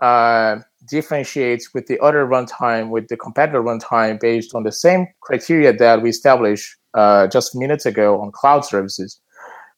[0.00, 0.56] uh,
[0.88, 6.02] differentiates with the other runtime, with the competitor runtime, based on the same criteria that
[6.02, 9.20] we established uh, just minutes ago on cloud services,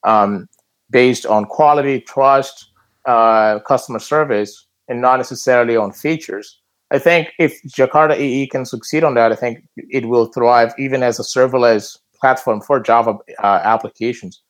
[0.05, 0.49] um,
[0.91, 2.71] based on quality, trust,
[3.07, 6.61] uh, customer service, and not necessarily on features.
[6.91, 11.03] I think if Jakarta EE can succeed on that, I think it will thrive even
[11.03, 14.43] as a serverless platform for Java uh, applications.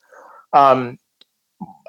[0.52, 0.98] Um,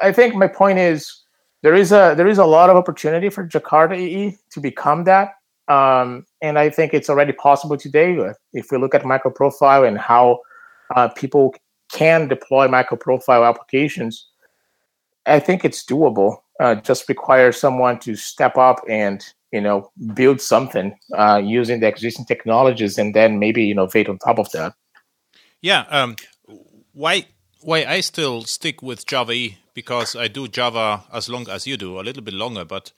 [0.02, 1.24] I think my point is
[1.64, 5.34] there is a there is a lot of opportunity for Jakarta EE to become that,
[5.68, 8.18] um, and I think it's already possible today.
[8.54, 10.40] If we look at microprofile and how
[10.96, 11.56] uh, people
[11.92, 14.28] can deploy microprofile applications,
[15.26, 16.38] I think it's doable.
[16.60, 21.88] Uh, just requires someone to step up and you know build something uh, using the
[21.88, 24.74] existing technologies, and then maybe innovate on top of that.
[25.62, 25.86] Yeah.
[25.90, 26.16] Um,
[26.94, 27.26] why
[27.62, 31.78] why I still stick with Java E because I do Java as long as you
[31.78, 32.66] do, a little bit longer.
[32.66, 32.92] But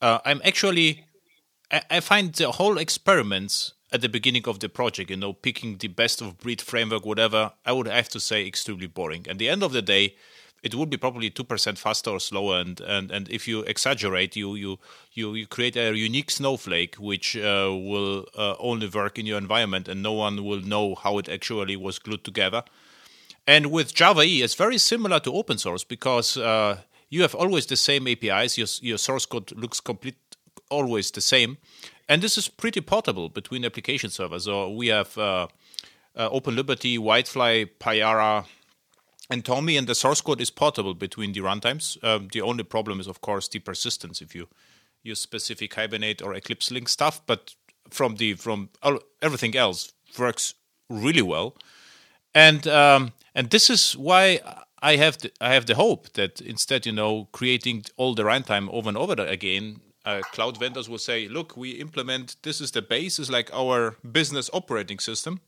[0.00, 1.04] uh, I'm actually,
[1.72, 5.78] I, I, find the whole experiments at the beginning of the project, you know, picking
[5.78, 9.26] the best of breed framework, whatever, I would have to say extremely boring.
[9.28, 10.14] At the end of the day,
[10.62, 14.36] it would be probably two percent faster or slower, and, and, and if you exaggerate,
[14.36, 14.78] you you
[15.12, 19.88] you, you create a unique snowflake which uh, will uh, only work in your environment,
[19.88, 22.62] and no one will know how it actually was glued together.
[23.46, 27.66] And with Java E, it's very similar to open source because uh, you have always
[27.66, 28.58] the same APIs.
[28.58, 30.18] Your, your source code looks complete,
[30.70, 31.56] always the same,
[32.08, 34.44] and this is pretty portable between application servers.
[34.44, 35.48] So we have uh,
[36.16, 38.44] uh, Open Liberty, WildFly, Payara,
[39.30, 42.02] and TomEE, and the source code is portable between the runtimes.
[42.02, 44.48] Um, the only problem is, of course, the persistence if you
[45.02, 47.22] use specific Hibernate or Eclipse Link stuff.
[47.26, 47.54] But
[47.90, 48.70] from the from
[49.22, 50.54] everything else works
[50.88, 51.56] really well,
[52.34, 54.40] and um, and this is why
[54.82, 58.68] I have the, I have the hope that instead, you know, creating all the runtime
[58.70, 62.82] over and over again, uh, cloud vendors will say, "Look, we implement this is the
[62.82, 65.40] base, is like our business operating system.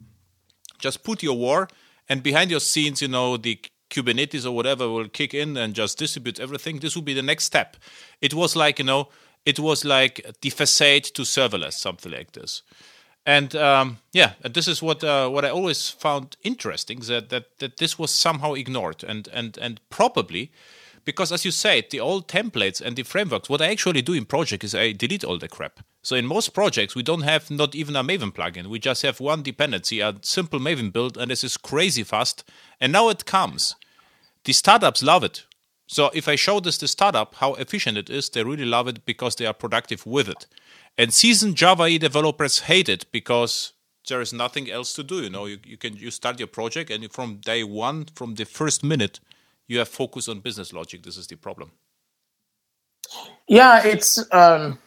[0.79, 1.69] Just put your war,
[2.09, 3.59] and behind your scenes, you know, the
[3.91, 6.79] Kubernetes or whatever will kick in and just distribute everything.
[6.79, 7.77] This will be the next step.
[8.21, 9.09] It was like you know,
[9.45, 12.63] it was like the facade to serverless, something like this
[13.25, 17.77] and um, yeah, this is what uh, what I always found interesting that, that that
[17.77, 20.51] this was somehow ignored and and and probably
[21.05, 23.49] because as you said, the old templates and the frameworks.
[23.49, 25.81] What I actually do in project is I delete all the crap.
[26.03, 28.67] So in most projects, we don't have not even a Maven plugin.
[28.67, 32.45] We just have one dependency, a simple Maven build, and this is crazy fast.
[32.81, 33.77] And now it comes.
[34.45, 35.45] The startups love it.
[35.87, 39.05] So if I show this to startup how efficient it is, they really love it
[39.05, 40.47] because they are productive with it.
[40.97, 43.73] And seasoned Java E developers hate it because
[44.09, 45.23] there is nothing else to do.
[45.23, 48.45] You know, you, you can you start your project and from day one, from the
[48.45, 49.21] first minute,
[49.73, 51.03] you have focus on business logic.
[51.03, 51.73] This is the problem.
[53.49, 54.79] Yeah, it's um,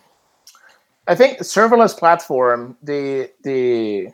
[1.08, 4.10] I think serverless platform, the the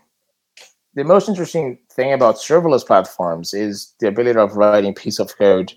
[0.93, 5.73] the most interesting thing about serverless platforms is the ability of writing piece of code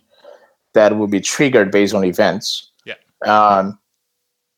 [0.74, 2.70] that will be triggered based on events.
[2.85, 2.94] Yeah.
[3.24, 3.78] Um,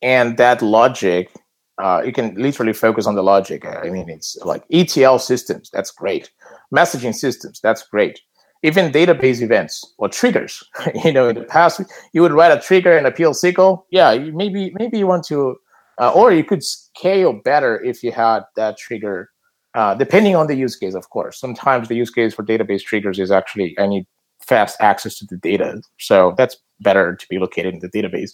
[0.01, 1.29] and that logic,
[1.77, 3.65] uh, you can literally focus on the logic.
[3.65, 5.69] I mean, it's like ETL systems.
[5.69, 6.31] That's great.
[6.75, 7.59] Messaging systems.
[7.61, 8.19] That's great.
[8.63, 10.63] Even database events or triggers.
[11.03, 11.81] you know, in the past,
[12.13, 13.83] you would write a trigger in a PL SQL.
[13.91, 15.55] Yeah, maybe maybe you want to,
[15.99, 19.29] uh, or you could scale better if you had that trigger
[19.77, 21.39] uh, depending on the use case, of course.
[21.39, 24.07] Sometimes the use case for database triggers is actually I need
[24.39, 28.31] fast access to the data, so that's better to be located in the database.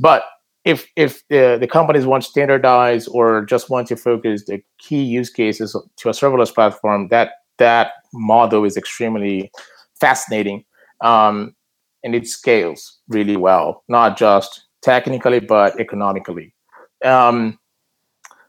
[0.00, 0.24] But
[0.64, 5.02] if if the, the companies want to standardize or just want to focus the key
[5.02, 9.50] use cases to a serverless platform, that that model is extremely
[10.00, 10.64] fascinating,
[11.02, 11.54] um,
[12.02, 16.54] and it scales really well, not just technically but economically.
[17.04, 17.58] Um,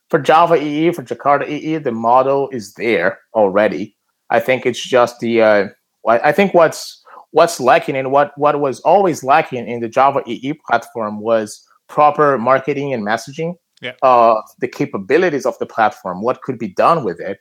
[0.10, 3.96] for Java EE, for Jakarta EE, the model is there already.
[4.30, 5.68] I think it's just the uh,
[6.08, 10.54] I think what's what's lacking and what what was always lacking in the Java EE
[10.68, 13.56] platform was proper marketing and messaging.
[13.82, 13.94] Yeah.
[14.02, 17.40] Uh, the capabilities of the platform, what could be done with it,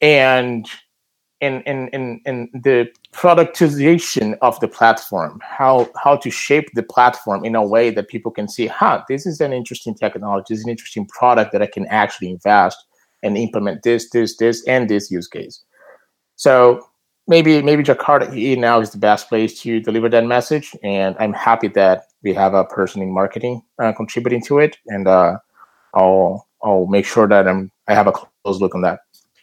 [0.00, 0.66] and
[1.40, 7.44] in in in in the productization of the platform how how to shape the platform
[7.44, 10.64] in a way that people can see huh this is an interesting technology this is
[10.64, 12.78] an interesting product that i can actually invest
[13.22, 15.62] and implement this this this and this use case.
[16.36, 16.80] So
[17.28, 21.68] maybe maybe jakarta now is the best place to deliver that message and i'm happy
[21.68, 25.36] that we have a person in marketing uh, contributing to it and uh,
[25.94, 29.00] i'll i'll make sure that i'm i have a close look on that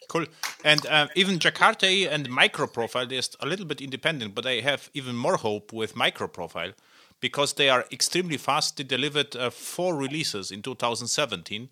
[0.08, 0.26] Cool.
[0.64, 5.16] And uh, even Jakarta and Microprofile, they're a little bit independent, but I have even
[5.16, 6.74] more hope with Microprofile
[7.20, 8.78] because they are extremely fast.
[8.78, 11.70] They delivered uh, four releases in 2017,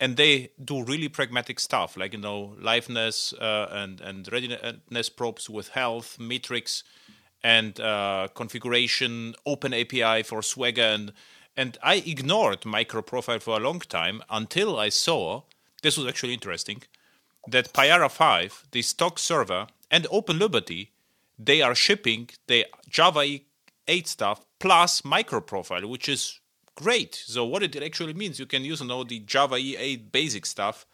[0.00, 5.50] and they do really pragmatic stuff like you know liveness uh, and and readiness probes
[5.50, 6.84] with health metrics
[7.42, 11.12] and uh, configuration, Open API for Swagger, and
[11.56, 15.42] and I ignored Microprofile for a long time until I saw
[15.82, 16.82] this was actually interesting
[17.48, 20.88] that Payara 5, the stock server, and OpenLiberty,
[21.38, 23.38] they are shipping the Java
[23.88, 26.40] 8 stuff plus microprofile, which is
[26.74, 27.14] great.
[27.14, 30.86] So what it actually means, you can use you know, the Java E8 basic stuff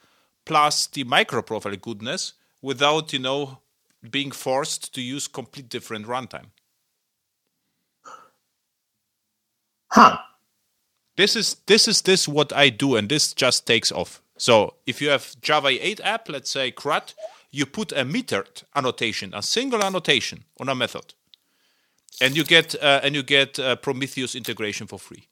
[0.44, 3.58] plus the microprofile goodness without, you know,
[4.10, 6.46] being forced to use complete different runtime.
[9.88, 10.18] Huh.
[11.16, 14.22] This is this is this what I do, and this just takes off.
[14.40, 17.12] So if you have Java 8 app, let's say CRUD,
[17.50, 21.12] you put a metered annotation, a single annotation on a method,
[22.22, 25.29] and you get uh, and you get uh, Prometheus integration for free.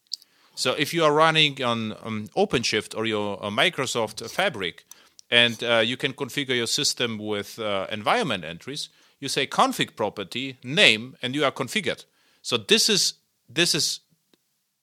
[0.55, 4.85] So if you are running on um, OpenShift or your uh, Microsoft Fabric,
[5.31, 8.90] and uh, you can configure your system with uh, environment entries,
[9.21, 12.05] you say config property name, and you are configured.
[12.42, 13.14] So this is
[13.49, 14.01] this is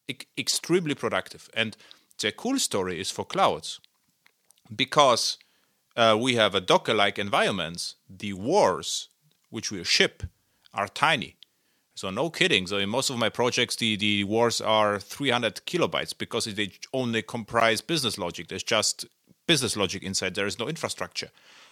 [0.07, 1.47] e- extremely productive.
[1.53, 1.77] And
[2.19, 3.79] the cool story is for clouds
[4.73, 5.37] because
[5.95, 9.09] uh, we have a Docker-like environments, the wars
[9.49, 10.23] which we ship
[10.73, 11.37] are tiny.
[11.95, 12.67] So no kidding.
[12.67, 17.21] So in most of my projects, the, the wars are 300 kilobytes because they only
[17.21, 18.49] comprise business logic.
[18.49, 19.05] There's just
[19.47, 20.35] business logic inside.
[20.35, 21.29] There is no infrastructure.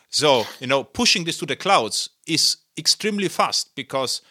[0.09, 4.21] So you know, pushing this to the clouds is extremely fast because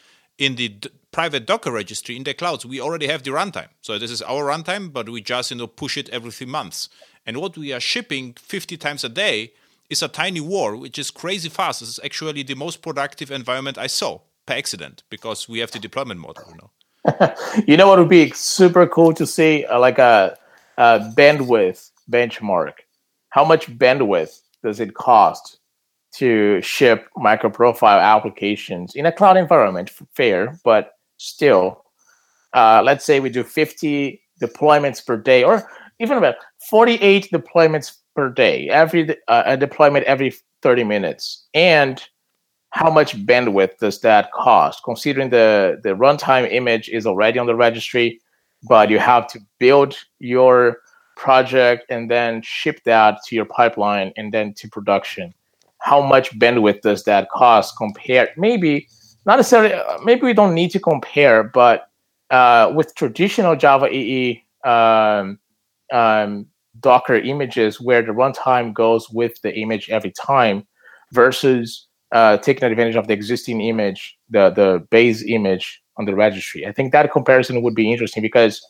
[0.42, 3.68] in the d- private Docker registry in the clouds, we already have the runtime.
[3.81, 6.88] So this is our runtime, but we just you know push it every three months.
[7.24, 9.52] And what we are shipping 50 times a day
[9.88, 11.78] is a tiny war, which is crazy fast.
[11.78, 15.78] This is actually the most productive environment I saw per accident because we have the
[15.78, 16.44] deployment model.
[16.50, 17.35] You know,
[17.68, 20.37] you know what would be super cool to see, uh, like a,
[20.76, 22.74] a bandwidth benchmark.
[23.28, 25.59] How much bandwidth does it cost
[26.14, 29.90] to ship microprofile applications in a cloud environment?
[30.14, 31.85] Fair, but still,
[32.55, 35.68] uh, let's say we do 50 deployments per day, or
[36.01, 36.37] even about
[36.68, 41.46] 48 deployments per day, every uh, a deployment every 30 minutes.
[41.55, 42.03] And
[42.70, 44.82] how much bandwidth does that cost?
[44.84, 48.20] Considering the the runtime image is already on the registry,
[48.68, 50.78] but you have to build your
[51.16, 55.34] project and then ship that to your pipeline and then to production.
[55.83, 58.30] How much bandwidth does that cost compared?
[58.37, 58.89] Maybe
[59.26, 59.74] not necessarily.
[59.74, 61.89] Uh, maybe we don't need to compare, but
[62.30, 65.39] uh, with traditional Java EE um,
[65.93, 66.47] um,
[66.80, 70.66] Docker images where the runtime goes with the image every time
[71.12, 76.66] versus uh, taking advantage of the existing image, the, the base image on the registry.
[76.66, 78.64] I think that comparison would be interesting because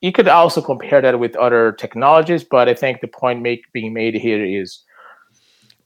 [0.00, 3.92] you could also compare that with other technologies, but I think the point make, being
[3.92, 4.82] made here is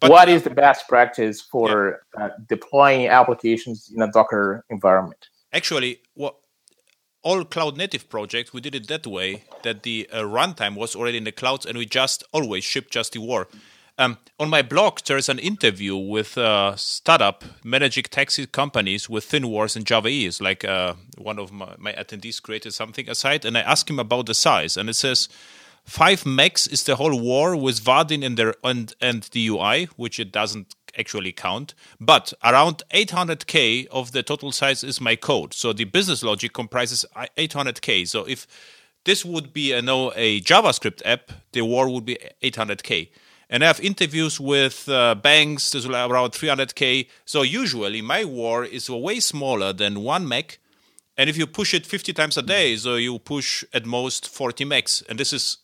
[0.01, 2.27] but, what is the best practice for yeah.
[2.27, 5.29] uh, deploying applications in a Docker environment?
[5.53, 6.37] Actually, what
[7.23, 11.19] all cloud native projects we did it that way that the uh, runtime was already
[11.19, 13.49] in the clouds and we just always ship just the war.
[13.99, 19.75] Um, on my blog, there's an interview with uh, startup managing taxi companies with ThinWars
[19.75, 20.31] and Java E.
[20.39, 24.27] Like uh, one of my, my, attendees created something aside, and I asked him about
[24.27, 25.31] the size, and it says
[25.87, 30.21] five megs is the whole war with Vaadin and, the, and, and the UI, which
[30.21, 31.75] it doesn't actually count.
[32.01, 35.55] But around 800k of the total size is my code.
[35.55, 38.09] So the business logic comprises 800k.
[38.09, 38.47] So if
[39.05, 43.09] this would be a, no, a JavaScript app, the war would be 800k
[43.49, 45.71] and I have interviews with uh, banks.
[45.71, 47.09] There's around 300k.
[47.25, 50.59] So usually my war is way smaller than one meg,
[51.17, 54.65] and if you push it 50 times a day, so you push at most 40
[54.65, 55.59] megs, and this is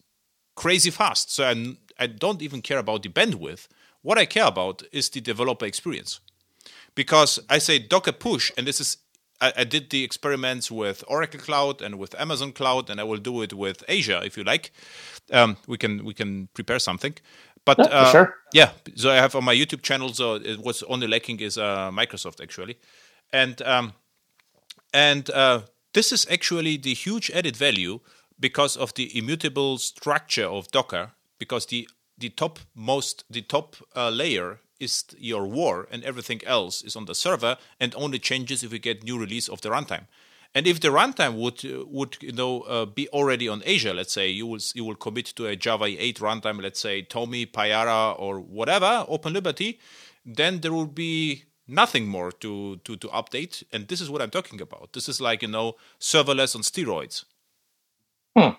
[0.55, 1.33] crazy fast.
[1.33, 3.69] So I, I don't even care about the bandwidth.
[4.03, 6.21] What I care about is the developer experience,
[6.95, 8.97] because I say Docker push, and this is
[9.41, 13.19] I, I did the experiments with Oracle Cloud and with Amazon Cloud, and I will
[13.19, 14.73] do it with Azure if you like.
[15.31, 17.15] Um, we can we can prepare something.
[17.65, 18.35] But yeah, uh, sure.
[18.53, 20.13] yeah, so I have on my YouTube channel.
[20.13, 22.79] So it was only lacking is uh, Microsoft actually,
[23.33, 23.93] and um,
[24.93, 25.61] and uh,
[25.93, 28.01] this is actually the huge added value
[28.39, 31.13] because of the immutable structure of Docker.
[31.39, 36.83] Because the the top most the top uh, layer is your war, and everything else
[36.83, 40.07] is on the server, and only changes if we get new release of the runtime.
[40.55, 44.29] And if the runtime would would you know uh, be already on Azure let's say
[44.29, 48.41] you will you will commit to a Java 8 runtime, let's say TomEE, Payara, or
[48.41, 49.81] whatever, Open Liberty,
[50.27, 53.65] then there will be nothing more to to to update.
[53.73, 54.93] And this is what I'm talking about.
[54.93, 57.25] This is like you know serverless on steroids.
[58.37, 58.51] Hmm.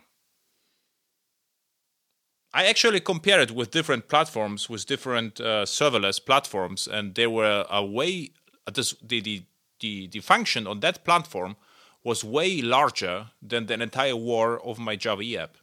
[2.53, 7.65] I actually compared it with different platforms, with different uh, serverless platforms, and there were
[7.69, 8.31] a way
[8.71, 9.43] this, the, the
[9.79, 11.55] the the function on that platform
[12.03, 15.57] was way larger than the entire war of my Java app.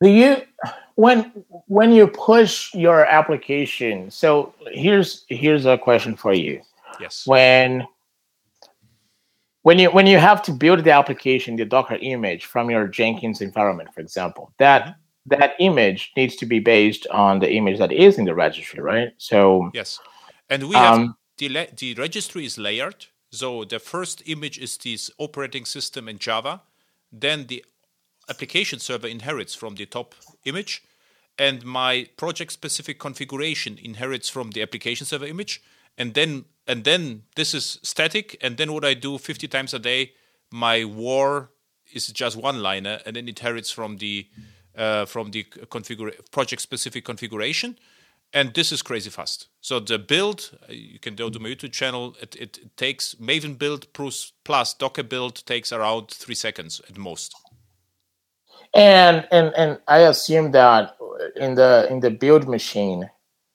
[0.00, 0.42] Do you
[0.94, 1.32] when
[1.66, 4.10] when you push your application?
[4.10, 6.62] So here's here's a question for you.
[7.00, 7.26] Yes.
[7.26, 7.86] When
[9.62, 13.40] when you when you have to build the application, the Docker image from your Jenkins
[13.40, 14.96] environment, for example, that
[15.26, 19.12] that image needs to be based on the image that is in the registry, right?
[19.18, 19.98] So yes,
[20.48, 25.10] and we have um, the the registry is layered so the first image is this
[25.18, 26.62] operating system in Java.
[27.12, 27.64] Then the
[28.28, 30.82] application server inherits from the top image.
[31.38, 35.62] And my project specific configuration inherits from the application server image.
[36.00, 38.36] And then and then this is static.
[38.40, 40.12] And then what I do 50 times a day,
[40.50, 41.50] my war
[41.92, 44.26] is just one liner and then it inherits from the
[44.76, 47.76] uh, from the configura- project specific configuration
[48.32, 49.48] and this is crazy fast.
[49.60, 52.16] So the build, you can go to my YouTube channel.
[52.22, 56.96] It, it, it, takes Maven build plus, plus Docker build takes around three seconds at
[56.96, 57.34] most.
[58.72, 60.96] And and and I assume that
[61.34, 63.10] in the in the build machine,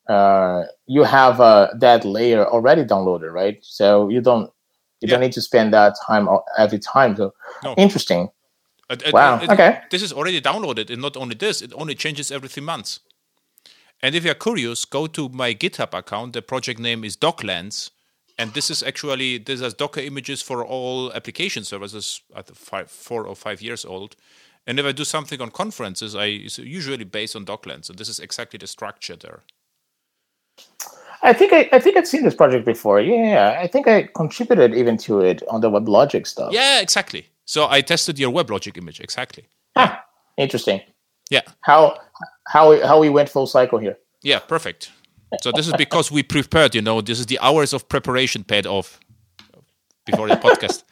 [0.07, 3.57] uh, you have uh, that layer already downloaded, right?
[3.61, 4.51] So you don't
[5.01, 5.11] you yeah.
[5.11, 6.27] don't need to spend that time
[6.57, 7.15] every time.
[7.15, 7.33] So
[7.63, 7.73] no.
[7.77, 8.29] interesting.
[9.11, 9.41] wow.
[9.49, 9.81] okay.
[9.91, 12.99] This is already downloaded, and not only this, it only changes every three months.
[14.01, 16.33] And if you're curious, go to my GitHub account.
[16.33, 17.89] The project name is Docklands.
[18.37, 23.25] And this is actually this has Docker images for all application services at five, four
[23.25, 24.15] or five years old.
[24.67, 27.85] And if I do something on conferences, I it's usually based on Docklands.
[27.85, 29.43] So this is exactly the structure there.
[31.21, 33.01] I think I, I think I've seen this project before.
[33.01, 36.53] Yeah, I think I contributed even to it on the WebLogic stuff.
[36.53, 37.27] Yeah, exactly.
[37.45, 39.45] So I tested your WebLogic image exactly.
[39.75, 40.03] Ah,
[40.37, 40.81] interesting.
[41.31, 41.41] Yeah.
[41.61, 41.97] How
[42.47, 43.97] how how we went full cycle here.
[44.21, 44.91] Yeah, perfect.
[45.41, 46.75] So this is because we prepared.
[46.75, 48.99] You know, this is the hours of preparation paid off
[50.05, 50.83] before the podcast.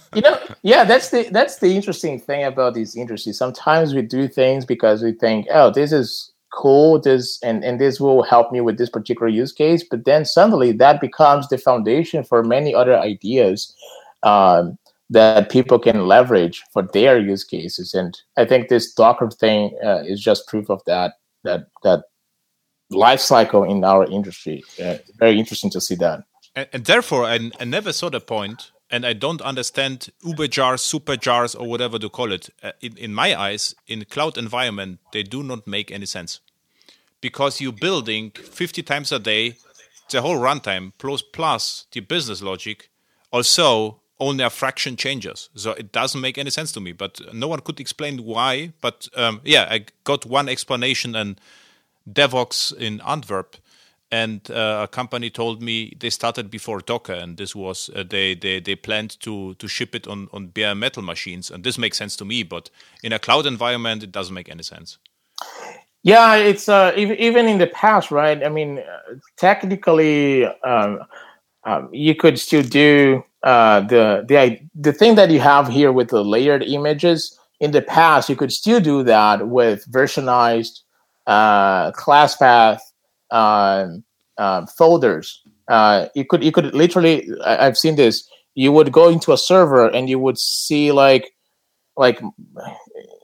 [0.14, 3.38] you know, yeah, that's the that's the interesting thing about these industries.
[3.38, 8.00] Sometimes we do things because we think, oh, this is cool, this and and this
[8.00, 9.84] will help me with this particular use case.
[9.88, 13.74] But then suddenly that becomes the foundation for many other ideas.
[14.22, 14.78] Um,
[15.12, 17.94] that people can leverage for their use cases.
[17.94, 22.04] And I think this Docker thing uh, is just proof of that that that
[22.90, 24.62] life cycle in our industry.
[24.82, 26.24] Uh, very interesting to see that.
[26.54, 30.82] And, and therefore, I, I, never saw the point, and I don't understand Uber jars,
[30.82, 32.50] super jars, or whatever to call it.
[32.62, 36.40] Uh, in, in my eyes, in cloud environment, they do not make any sense
[37.20, 39.56] because you're building 50 times a day
[40.10, 42.90] the whole runtime plus plus the business logic
[43.30, 45.48] also only a fraction changes.
[45.54, 46.92] So it doesn't make any sense to me.
[46.92, 48.72] But no one could explain why.
[48.80, 51.40] But um, yeah, I got one explanation and
[52.08, 53.56] Devoxx in Antwerp.
[54.12, 58.34] And uh, a company told me they started before Docker, and this was uh, they,
[58.34, 61.96] they they planned to to ship it on on bare metal machines, and this makes
[61.96, 62.42] sense to me.
[62.42, 62.70] But
[63.04, 64.98] in a cloud environment, it doesn't make any sense.
[66.02, 68.42] Yeah, it's uh, even in the past, right?
[68.42, 71.00] I mean, uh, technically, um,
[71.64, 76.08] um, you could still do uh, the the the thing that you have here with
[76.08, 77.38] the layered images.
[77.60, 80.80] In the past, you could still do that with versionized
[81.26, 82.89] uh, class path
[84.76, 85.42] folders.
[85.68, 87.28] Uh, you could you could literally.
[87.44, 88.28] I, I've seen this.
[88.54, 91.32] You would go into a server and you would see like
[91.96, 92.20] like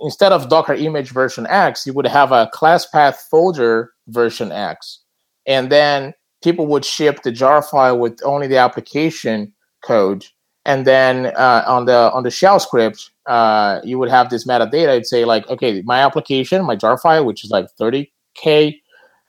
[0.02, 5.00] instead of Docker image version X, you would have a class path folder version X,
[5.46, 9.52] and then people would ship the jar file with only the application
[9.82, 10.26] code,
[10.64, 14.88] and then uh, on the on the shell script, uh, you would have this metadata.
[14.88, 18.76] It'd say like, okay, my application, my jar file, which is like 30k,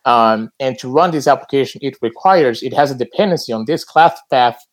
[0.08, 4.18] um, and to run this application, it requires it has a dependency on this class
[4.32, 4.66] path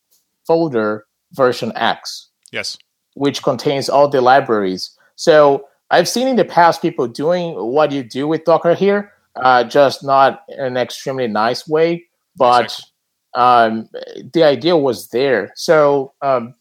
[0.47, 2.29] folder version X.
[2.53, 2.79] Yes.
[3.15, 4.97] Which contains all the libraries.
[5.17, 9.65] So I've seen in the past people doing what you do with Docker here, uh,
[9.65, 12.05] just not in an extremely nice way,
[12.37, 12.93] but exactly.
[13.35, 13.89] um,
[14.33, 15.51] the idea was there.
[15.57, 16.55] So um,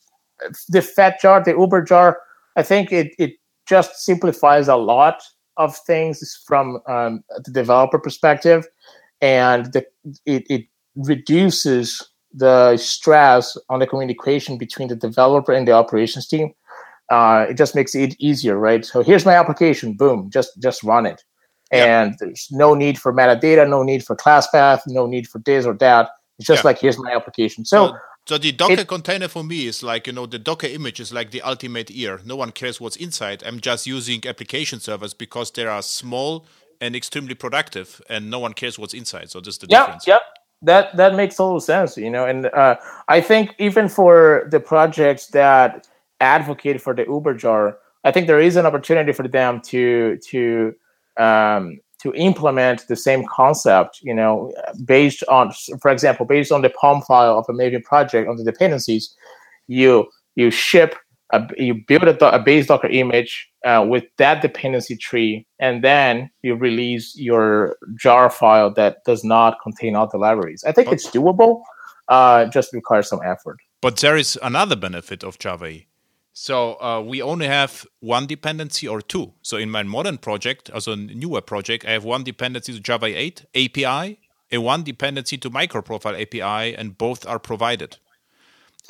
[0.69, 2.19] the fat jar, the Uber jar,
[2.55, 3.34] I think it, it
[3.67, 5.21] just simplifies a lot
[5.58, 8.68] of things from um, the developer perspective,
[9.22, 9.86] and the,
[10.26, 12.01] it, it reduces
[12.34, 16.54] the stress on the communication between the developer and the operations team.
[17.10, 18.86] Uh, it just makes it easier, right?
[18.86, 21.24] So here's my application, boom, just just run it,
[21.72, 22.18] and yeah.
[22.20, 25.74] there's no need for metadata, no need for class path, no need for this or
[25.76, 26.10] that.
[26.39, 26.70] It's just yeah.
[26.70, 27.66] like here's my application.
[27.66, 27.95] So.
[28.26, 31.11] So the Docker it, container for me is like, you know, the Docker image is
[31.11, 32.21] like the ultimate ear.
[32.26, 33.43] No one cares what's inside.
[33.45, 36.45] I'm just using application servers because they are small
[36.80, 39.30] and extremely productive and no one cares what's inside.
[39.30, 40.07] So this is the yeah, difference.
[40.07, 40.19] Yeah,
[40.61, 42.26] that that makes total sense, you know.
[42.26, 42.78] And uh,
[43.09, 45.88] I think even for the projects that
[46.21, 50.76] advocate for the Uber jar, I think there is an opportunity for them to to
[51.17, 54.54] um, to implement the same concept, you know,
[54.86, 55.51] based on,
[55.82, 59.16] for example, based on the POM file of a Maven project on the dependencies,
[59.68, 60.95] you you ship
[61.32, 66.30] a, you build a, a base Docker image uh, with that dependency tree, and then
[66.41, 70.64] you release your jar file that does not contain all the libraries.
[70.68, 71.62] I think it's doable,
[72.10, 73.58] uh, just requires some effort.
[73.82, 75.88] But there is another benefit of Java E.
[76.34, 79.34] So uh, we only have one dependency or two.
[79.43, 83.05] So in my modern project, as a newer project, I have one dependency to Java
[83.05, 84.19] 8 API
[84.51, 87.97] and one dependency to MicroProfile API, and both are provided.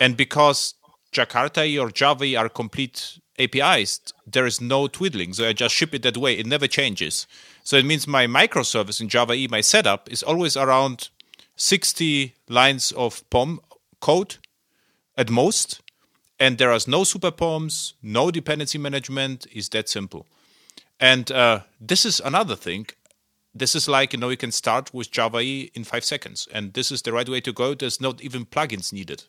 [0.02, 0.74] And because
[1.14, 5.34] Jakarta or Java are complete APIs, there is no twiddling.
[5.34, 6.38] So I just ship it that way.
[6.38, 7.28] It never changes.
[7.64, 11.10] So it means my microservice in Java E, my setup is always around
[11.56, 13.60] 60 lines of POM
[14.02, 14.38] code
[15.18, 15.82] at most
[16.44, 19.48] and there are no super POMs, no dependency management.
[19.54, 20.28] Is that simple?
[21.00, 22.88] And uh, this is another thing.
[23.56, 26.74] This is like you know you can start with Java E in five seconds, and
[26.74, 27.74] this is the right way to go.
[27.74, 29.24] There's not even plugins needed.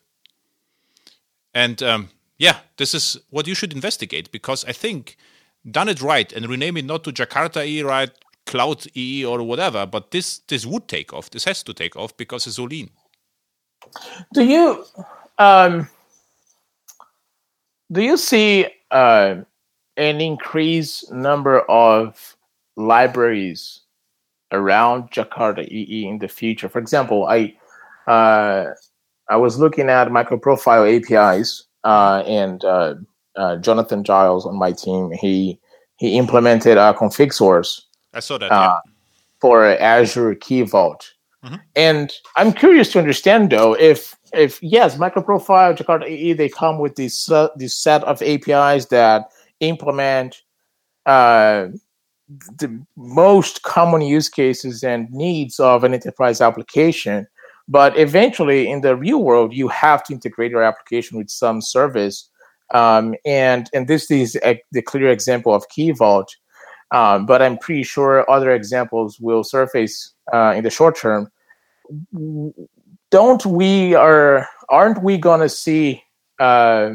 [1.53, 5.15] And um, yeah, this is what you should investigate because I think
[5.71, 8.11] done it right and rename it not to Jakarta E right,
[8.45, 11.29] Cloud E or whatever, but this this would take off.
[11.29, 12.89] This has to take off because it's so lean.
[14.33, 14.83] Do you
[15.37, 15.87] um
[17.91, 19.35] do you see uh,
[19.97, 22.35] an increased number of
[22.75, 23.81] libraries
[24.51, 26.69] around Jakarta EE in the future?
[26.69, 27.55] For example, I
[28.07, 28.73] uh,
[29.29, 32.95] I was looking at microprofile APIs, uh, and uh,
[33.35, 35.59] uh, Jonathan Giles on my team he
[35.97, 37.85] he implemented a config source.
[38.13, 38.79] I saw that yeah.
[39.39, 41.14] for Azure Key Vault.
[41.45, 41.55] Mm-hmm.
[41.75, 46.95] And I'm curious to understand though if if yes, microprofile Jakarta EE they come with
[46.95, 49.29] this uh, this set of APIs that
[49.59, 50.41] implement
[51.05, 51.67] uh,
[52.57, 57.27] the most common use cases and needs of an enterprise application.
[57.67, 62.29] But eventually, in the real world, you have to integrate your application with some service.
[62.73, 66.35] Um, and and this is a, the clear example of Key Vault.
[66.91, 71.29] Um, but I'm pretty sure other examples will surface uh, in the short term
[73.11, 76.03] don't we are aren't we going to see
[76.39, 76.91] uh,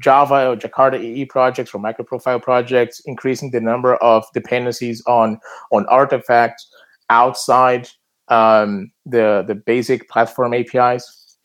[0.00, 5.38] Java or Jakarta EE projects or microprofile projects increasing the number of dependencies on
[5.70, 6.68] on artifacts
[7.10, 7.88] outside
[8.28, 11.36] um, the the basic platform APIs?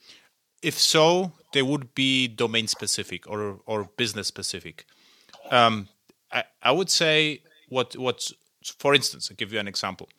[0.62, 4.86] If so, they would be domain specific or or business specific.
[5.52, 5.90] Um,
[6.32, 8.34] I, I would say what what's
[8.80, 10.10] for instance, I'll give you an example.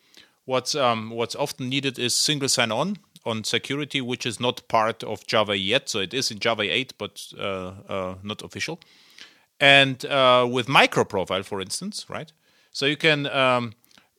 [0.47, 5.27] What's um, what's often needed is single sign-on on security, which is not part of
[5.27, 5.89] Java yet.
[5.89, 8.79] So it is in Java 8, but uh, uh, not official.
[9.59, 12.33] And uh, with micro profile, for instance, right?
[12.71, 13.73] So you can um,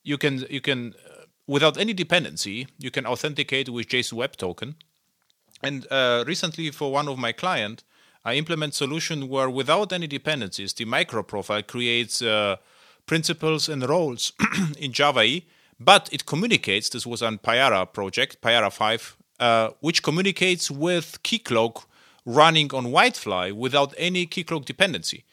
[0.04, 4.76] you can you can uh, without any dependency, you can authenticate with JSON Web Token.
[5.64, 7.84] And uh, recently, for one of my client,
[8.26, 12.58] I implement solution where without any dependencies, the micro profile creates uh,
[13.06, 14.34] principals and roles
[14.78, 15.46] in Java E,
[15.80, 16.90] but it communicates.
[16.90, 21.86] This was on Payara project, Payara 5, uh, which communicates with Keycloak
[22.26, 25.24] running on WildFly without any Keycloak dependency.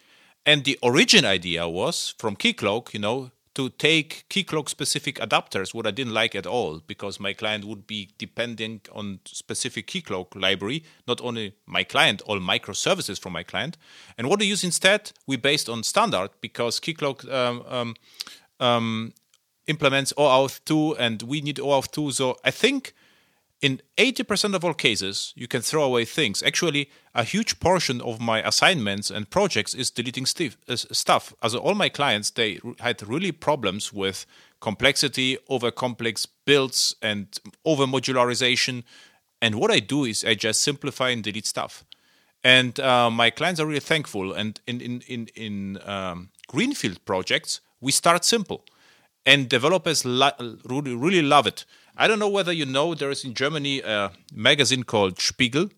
[0.46, 5.86] And the origin idea was from Keycloak, you know, to take Keycloak specific adapters, what
[5.86, 10.84] I didn't like at all, because my client would be depending on specific Keycloak library,
[11.06, 13.78] not only my client, all microservices from my client.
[14.18, 17.94] And what I use instead, we based on standard because Keycloak um, um,
[18.58, 19.12] um,
[19.66, 22.10] implements OAuth 2 and we need OAuth 2.
[22.12, 22.94] So I think
[23.60, 26.42] in 80% of all cases, you can throw away things.
[26.42, 30.26] Actually, a huge portion of my assignments and projects is deleting
[30.68, 31.32] uh, stuff.
[31.42, 34.26] As all my clients, they had really problems with
[34.60, 38.82] complexity, over complex builds, and over modularization.
[39.40, 41.84] And what I do is I just simplify and delete stuff.
[42.42, 44.34] And uh, my clients are really thankful.
[44.34, 48.64] And in in in, in um, greenfield projects, we start simple,
[49.26, 51.64] and developers lo- really really love it
[51.96, 55.68] I don't know whether you know there is in Germany a magazine called Spiegel,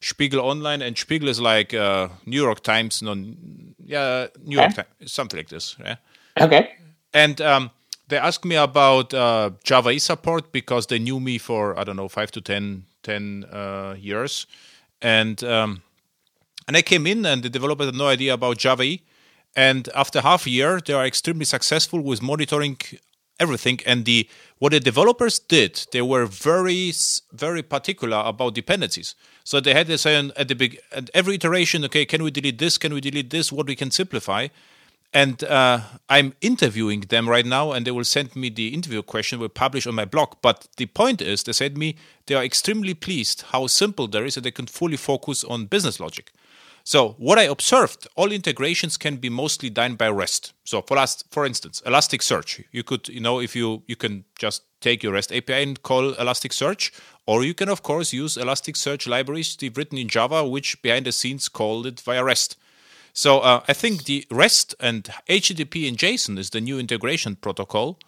[0.00, 3.14] Spiegel Online, and Spiegel is like uh, New York Times, no,
[3.84, 5.76] yeah, New York Times, something like this.
[5.80, 5.96] Yeah.
[6.38, 6.72] Okay.
[7.14, 7.70] And um,
[8.08, 11.96] they asked me about uh, Java E support because they knew me for I don't
[11.96, 14.46] know five to 10, 10 uh, years,
[15.00, 15.82] and um,
[16.68, 19.02] and I came in and the developer had no idea about Java E.
[19.56, 22.78] And after half a year, they are extremely successful with monitoring
[23.38, 23.80] everything.
[23.86, 24.28] And the
[24.58, 26.92] what the developers did, they were very
[27.32, 29.14] very particular about dependencies.
[29.44, 32.58] So they had to say at the big at every iteration, okay, can we delete
[32.58, 32.78] this?
[32.78, 33.52] Can we delete this?
[33.52, 34.48] What we can simplify?
[35.12, 39.38] And uh, I'm interviewing them right now, and they will send me the interview question.
[39.38, 40.34] Will publish on my blog.
[40.42, 41.94] But the point is, they said me
[42.26, 46.00] they are extremely pleased how simple there is, and they can fully focus on business
[46.00, 46.32] logic.
[46.86, 50.52] So what I observed, all integrations can be mostly done by REST.
[50.64, 54.62] So for last, for instance, Elasticsearch, you could, you know, if you you can just
[54.80, 56.90] take your REST API and call Elasticsearch,
[57.26, 61.48] or you can of course use Elasticsearch libraries written in Java, which behind the scenes
[61.48, 62.58] call it via REST.
[63.14, 67.98] So uh, I think the REST and HTTP and JSON is the new integration protocol,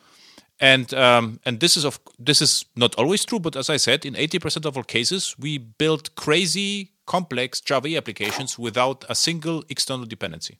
[0.60, 4.04] and um, and this is of this is not always true, but as I said,
[4.04, 9.64] in eighty percent of all cases, we build crazy complex Java applications without a single
[9.68, 10.58] external dependency.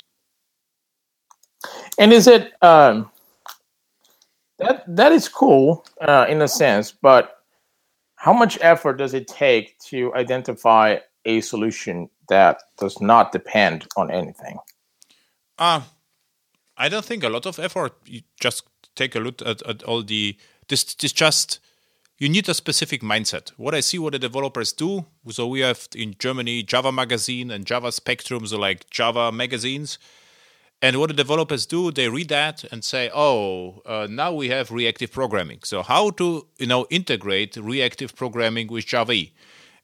[1.99, 3.11] And is it um,
[4.59, 7.43] that that is cool uh, in a sense, but
[8.17, 14.11] how much effort does it take to identify a solution that does not depend on
[14.11, 14.59] anything?
[15.59, 15.83] Uh,
[16.77, 17.95] I don't think a lot of effort.
[18.05, 20.37] You just take a look at, at all the
[20.69, 21.61] this this just
[22.19, 23.51] you need a specific mindset.
[23.57, 27.67] What I see what the developers do, so we have in Germany Java Magazine and
[27.67, 29.99] Java Spectrum, so like Java magazines.
[30.83, 34.71] And what the developers do, they read that and say, "Oh, uh, now we have
[34.71, 35.61] reactive programming.
[35.65, 39.27] So how to you know integrate reactive programming with Java?"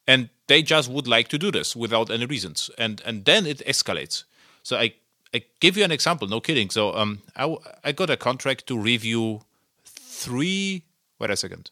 [0.07, 3.59] And they just would like to do this without any reasons, and and then it
[3.67, 4.23] escalates.
[4.63, 4.93] So I
[5.33, 6.69] I give you an example, no kidding.
[6.69, 9.41] So um, I I got a contract to review
[9.85, 10.83] three.
[11.19, 11.71] Wait a second.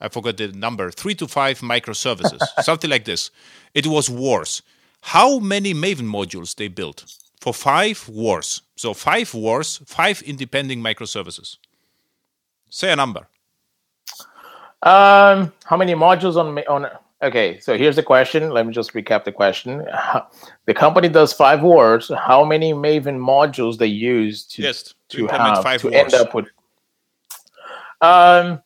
[0.00, 3.30] I forgot the number, three to five microservices, something like this.
[3.74, 4.62] It was wars.
[5.02, 7.04] How many Maven modules they built?
[7.40, 8.62] For five wars.
[8.76, 11.56] So five wars, five independent microservices.
[12.68, 13.26] Say a number.
[14.82, 16.90] Um, how many modules on on?
[17.22, 18.50] Okay, so here's the question.
[18.50, 19.86] Let me just recap the question.
[20.66, 22.10] The company does five wars.
[22.16, 25.94] How many Maven modules they use to yes, to, to have to wars.
[25.94, 26.46] end up with?
[28.00, 28.62] Um,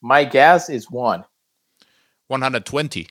[0.00, 1.24] my guess is one.
[2.28, 3.08] 120.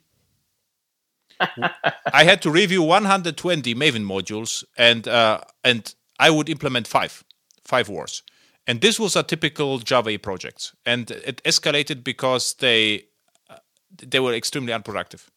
[2.11, 7.23] I had to review 120 Maven modules, and uh, and I would implement five,
[7.63, 8.23] five wars.
[8.67, 13.05] And this was a typical Java project, and it escalated because they
[13.49, 13.57] uh,
[13.97, 15.29] they were extremely unproductive.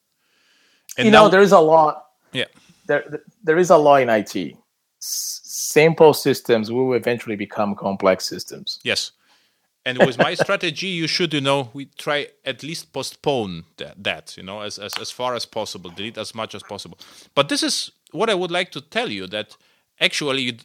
[0.98, 2.02] And you know, there is a law.
[2.32, 2.46] Yeah,
[2.86, 3.04] there
[3.42, 4.36] there is a law in IT.
[4.36, 8.80] S- simple systems will eventually become complex systems.
[8.84, 9.12] Yes,
[9.84, 14.36] and with my strategy, you should, you know, we try at least postpone that, that
[14.36, 16.98] you know, as, as, as far as possible, delete as much as possible.
[17.34, 19.56] But this is what I would like to tell you that
[20.00, 20.60] actually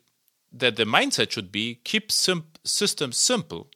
[0.53, 3.69] that the mindset should be keep sim- systems simple.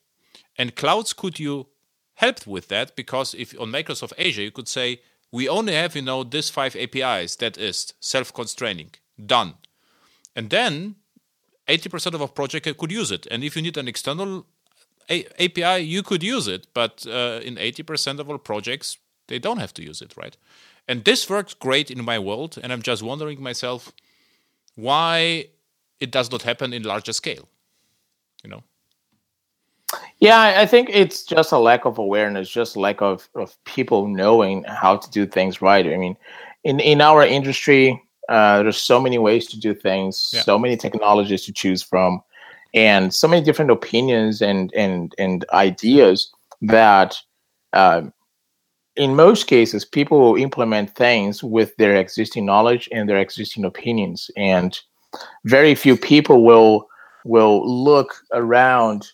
[0.57, 1.67] And clouds could you
[2.15, 6.01] help with that because if on Microsoft Azure you could say we only have you
[6.01, 8.91] know these five APIs that is self-constraining
[9.25, 9.55] done,
[10.35, 10.95] and then
[11.67, 13.27] 80% of a project could use it.
[13.31, 14.45] And if you need an external
[15.11, 18.97] a- API, you could use it, but uh, in 80% of all projects,
[19.27, 20.37] they don't have to use it, right?
[20.87, 23.93] And this works great in my world, and I'm just wondering myself
[24.75, 25.47] why
[25.99, 27.47] it does not happen in larger scale,
[28.43, 28.63] you know?
[30.19, 34.63] Yeah, I think it's just a lack of awareness, just lack of, of people knowing
[34.63, 35.85] how to do things right.
[35.85, 36.15] I mean,
[36.63, 40.41] in, in our industry, uh, there's so many ways to do things, yeah.
[40.41, 42.23] so many technologies to choose from
[42.73, 47.17] and so many different opinions and and and ideas that
[47.73, 48.01] uh,
[48.95, 54.29] in most cases people will implement things with their existing knowledge and their existing opinions.
[54.37, 54.77] And
[55.45, 56.87] very few people will
[57.25, 59.07] will look around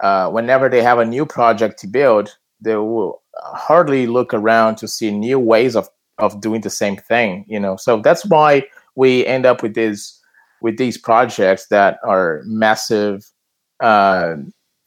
[0.00, 4.88] uh, whenever they have a new project to build they will hardly look around to
[4.88, 5.88] see new ways of
[6.18, 7.76] of doing the same thing you know?
[7.76, 8.64] So that's why
[8.94, 10.20] we end up with this
[10.64, 13.22] with these projects that are massive,
[13.80, 14.34] uh,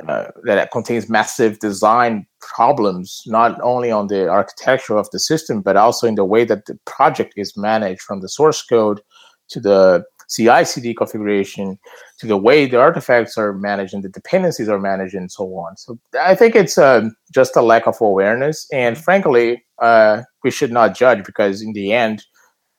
[0.08, 5.78] uh, that contains massive design problems, not only on the architecture of the system, but
[5.78, 9.02] also in the way that the project is managed from the source code
[9.50, 11.78] to the CI CD configuration
[12.20, 15.78] to the way the artifacts are managed and the dependencies are managed and so on.
[15.78, 18.68] So I think it's uh, just a lack of awareness.
[18.74, 22.26] And frankly, uh, we should not judge because in the end,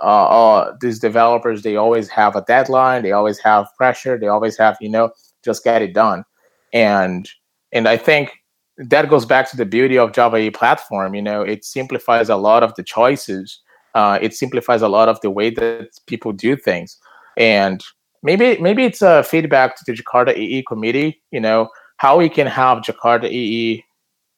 [0.00, 4.76] uh, these developers they always have a deadline they always have pressure they always have
[4.80, 5.10] you know
[5.44, 6.24] just get it done.
[6.72, 7.28] And
[7.72, 8.30] and i think
[8.76, 12.36] that goes back to the beauty of java e platform you know it simplifies a
[12.36, 13.60] lot of the choices
[13.94, 16.98] uh, it simplifies a lot of the way that people do things.
[17.36, 17.82] And
[18.22, 21.68] maybe maybe it's a feedback to the jakarta ee committee you know
[21.98, 23.84] how we can have jakarta ee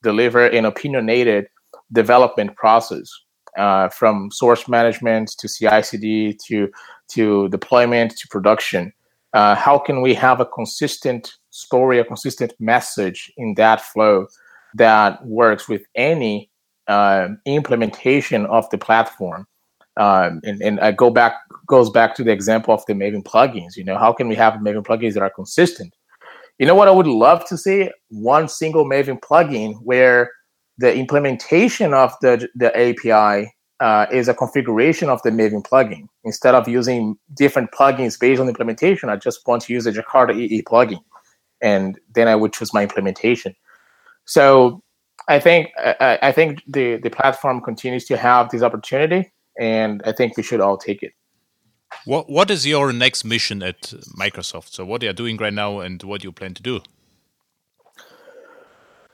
[0.02, 1.46] deliver an opinionated
[1.92, 3.10] development process
[3.56, 6.70] uh, from source management to CI/CD to
[7.08, 8.92] to deployment to production.
[9.32, 14.26] Uh, how can we have a consistent story, a consistent message in that flow
[14.74, 16.50] that works with any
[16.88, 19.46] uh, implementation of the platform?
[19.96, 21.34] Um, and, and I go back
[21.66, 23.76] goes back to the example of the Maven plugins.
[23.76, 25.94] You know, how can we have Maven plugins that are consistent?
[26.58, 27.90] You know what I would love to see?
[28.08, 30.30] One single Maven plugin where
[30.80, 36.08] the implementation of the, the API uh, is a configuration of the Maven plugin.
[36.24, 40.34] Instead of using different plugins based on implementation, I just want to use a Jakarta
[40.34, 41.00] EE plugin,
[41.60, 43.54] and then I would choose my implementation.
[44.24, 44.82] So
[45.28, 50.12] I think I, I think the the platform continues to have this opportunity, and I
[50.12, 51.12] think we should all take it.
[52.06, 53.80] What What is your next mission at
[54.18, 54.70] Microsoft?
[54.70, 56.80] So what are you doing right now, and what do you plan to do?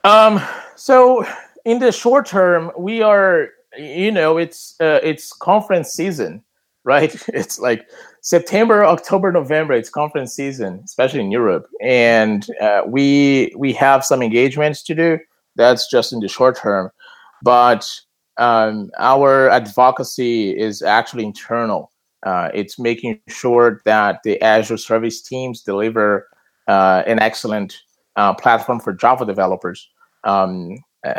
[0.04, 0.40] Um.
[0.76, 1.24] So
[1.66, 6.42] in the short term, we are, you know, it's uh, it's conference season,
[6.84, 7.14] right?
[7.34, 7.86] It's like
[8.22, 9.74] September, October, November.
[9.74, 15.18] It's conference season, especially in Europe, and uh, we we have some engagements to do.
[15.56, 16.90] That's just in the short term,
[17.42, 17.90] but
[18.38, 21.90] um, our advocacy is actually internal.
[22.24, 26.28] Uh, it's making sure that the Azure service teams deliver
[26.68, 27.78] uh, an excellent
[28.16, 29.88] uh, platform for Java developers.
[30.24, 30.76] Um,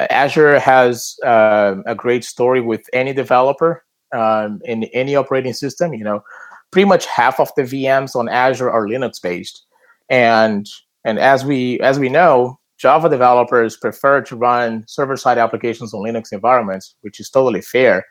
[0.09, 3.83] Azure has uh, a great story with any developer
[4.13, 5.93] um, in any operating system.
[5.93, 6.23] You know,
[6.71, 9.65] pretty much half of the VMs on Azure are Linux based,
[10.09, 10.65] and
[11.05, 16.01] and as we as we know, Java developers prefer to run server side applications on
[16.01, 18.05] Linux environments, which is totally fair.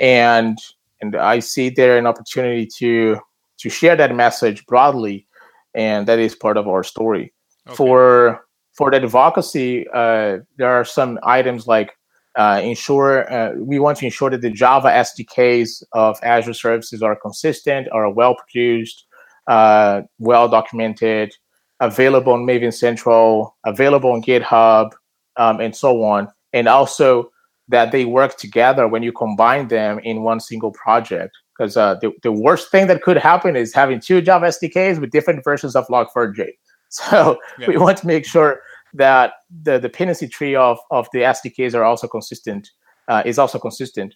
[0.00, 0.58] And
[1.00, 3.18] and I see there an opportunity to
[3.58, 5.26] to share that message broadly,
[5.74, 7.32] and that is part of our story.
[7.68, 7.76] Okay.
[7.76, 8.44] For
[8.76, 11.92] for the advocacy, uh, there are some items like
[12.36, 17.14] uh, ensure uh, we want to ensure that the Java SDKs of Azure services are
[17.14, 19.04] consistent, are well produced,
[19.48, 21.34] uh, well documented,
[21.80, 24.92] available on Maven Central, available on GitHub,
[25.36, 27.30] um, and so on, and also
[27.68, 31.36] that they work together when you combine them in one single project.
[31.56, 35.10] Because uh, the, the worst thing that could happen is having two Java SDKs with
[35.10, 36.48] different versions of Log4j.
[37.10, 37.68] So yeah.
[37.68, 38.60] we want to make sure
[38.92, 39.32] that
[39.62, 42.68] the dependency tree of, of the SDKs are also consistent,
[43.08, 44.14] uh, is also consistent.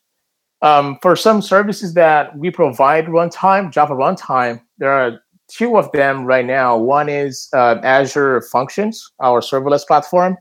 [0.63, 6.25] Um, for some services that we provide runtime, Java runtime, there are two of them
[6.25, 6.77] right now.
[6.77, 10.37] One is uh, Azure Functions, our serverless platform.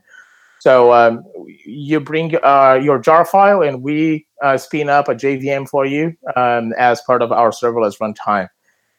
[0.58, 1.22] So um,
[1.64, 6.14] you bring uh, your jar file, and we uh, spin up a JVM for you
[6.34, 8.48] um, as part of our serverless runtime,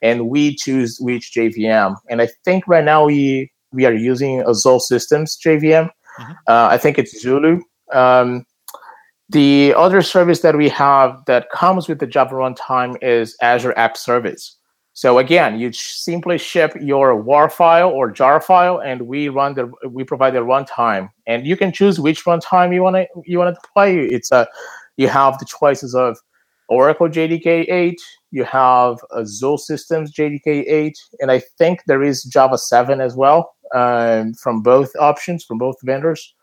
[0.01, 1.95] and we choose which JVM.
[2.09, 5.89] And I think right now we we are using Azul Systems JVM.
[6.19, 6.31] Mm-hmm.
[6.47, 7.61] Uh, I think it's Zulu.
[7.93, 8.45] Um,
[9.29, 13.97] the other service that we have that comes with the Java runtime is Azure App
[13.97, 14.55] Service.
[14.93, 19.71] So again, you simply ship your WAR file or jar file, and we run the
[19.87, 23.53] we provide the runtime, and you can choose which runtime you want to you want
[23.53, 23.99] to play.
[23.99, 24.47] It's a
[24.95, 26.17] you have the choices of
[26.67, 28.01] Oracle JDK 8,
[28.31, 33.55] you have Azul Systems JDK 8, and I think there is Java 7 as well
[33.73, 36.33] um, from both options from both vendors.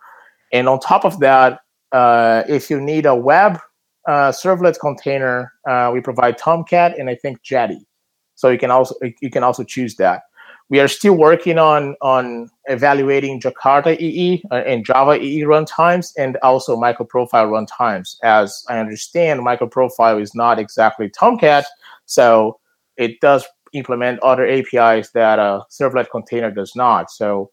[0.53, 1.61] And on top of that,
[1.93, 3.59] uh, if you need a web
[4.07, 7.87] uh, servlet container, uh, we provide Tomcat and I think Jetty.
[8.35, 10.23] So you can also you can also choose that.
[10.71, 16.37] We are still working on on evaluating Jakarta EE uh, and Java EE runtimes and
[16.43, 18.17] also microprofile runtimes.
[18.23, 21.67] As I understand, microprofile is not exactly Tomcat,
[22.07, 22.59] so
[22.97, 27.11] it does implement other APIs that a servlet container does not.
[27.11, 27.51] So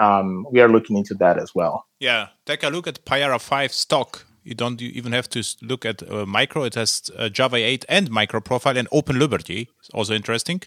[0.00, 1.86] um, we are looking into that as well.
[1.98, 6.02] Yeah, take a look at Payara 5 stock you don't even have to look at
[6.10, 6.64] uh, micro.
[6.64, 9.68] It has uh, Java 8 and micro profile and Open Liberty.
[9.80, 10.62] It's also interesting.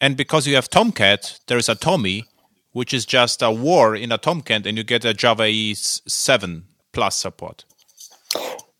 [0.00, 2.24] And because you have Tomcat, there is a TomEE,
[2.72, 6.64] which is just a war in a Tomcat, and you get a Java EE 7
[6.92, 7.64] plus support.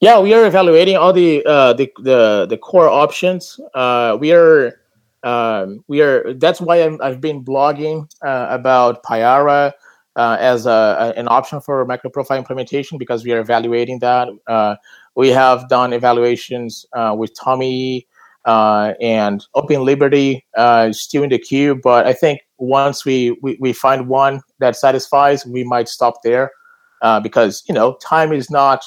[0.00, 3.60] Yeah, we are evaluating all the uh, the, the, the core options.
[3.74, 4.80] Uh, we are
[5.22, 6.32] um, we are.
[6.32, 9.72] That's why i have been blogging uh, about Payara
[10.16, 14.28] uh, as a, an option for microprofile implementation because we are evaluating that.
[14.46, 14.76] Uh,
[15.16, 18.06] we have done evaluations uh, with TomEE
[18.44, 23.56] uh, and Open Liberty uh, still in the queue, but I think once we, we,
[23.60, 26.50] we, find one that satisfies, we might stop there
[27.02, 28.84] uh, because you know time is not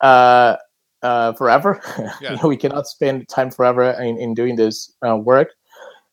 [0.00, 1.80] forever.
[2.20, 2.32] Yeah.
[2.32, 5.52] you know, we cannot spend time forever in, in doing this work.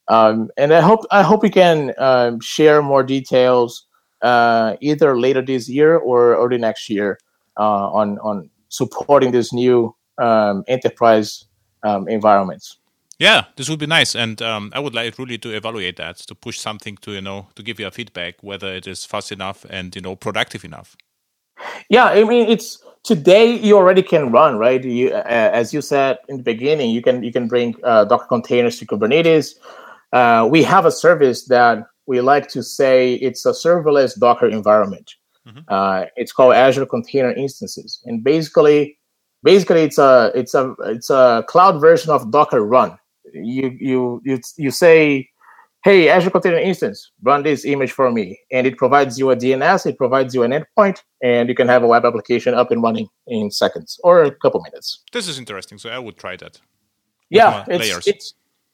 [0.07, 3.85] Um, and I hope I hope we can um, share more details
[4.21, 7.19] uh, either later this year or early next year
[7.57, 11.45] uh, on on supporting this new um, enterprise
[11.87, 12.77] um, environments.
[13.19, 16.35] Yeah, this would be nice, and um, I would like really to evaluate that to
[16.35, 19.65] push something to you know to give you a feedback whether it is fast enough
[19.69, 20.95] and you know productive enough.
[21.89, 24.83] Yeah, I mean it's today you already can run right.
[24.83, 25.23] You, uh,
[25.61, 28.85] as you said in the beginning, you can you can bring uh, Docker containers to
[28.85, 29.55] Kubernetes.
[30.13, 35.15] Uh, we have a service that we like to say it's a serverless Docker environment.
[35.47, 35.59] Mm-hmm.
[35.67, 38.99] Uh, it's called Azure Container Instances, and basically,
[39.43, 42.97] basically it's a it's a it's a cloud version of Docker Run.
[43.33, 45.29] You you you you say,
[45.83, 49.85] "Hey, Azure Container Instance, run this image for me," and it provides you a DNS,
[49.85, 53.07] it provides you an endpoint, and you can have a web application up and running
[53.27, 55.03] in seconds or a couple minutes.
[55.11, 55.77] This is interesting.
[55.77, 56.59] So I would try that.
[57.29, 58.33] Yeah, it's, it's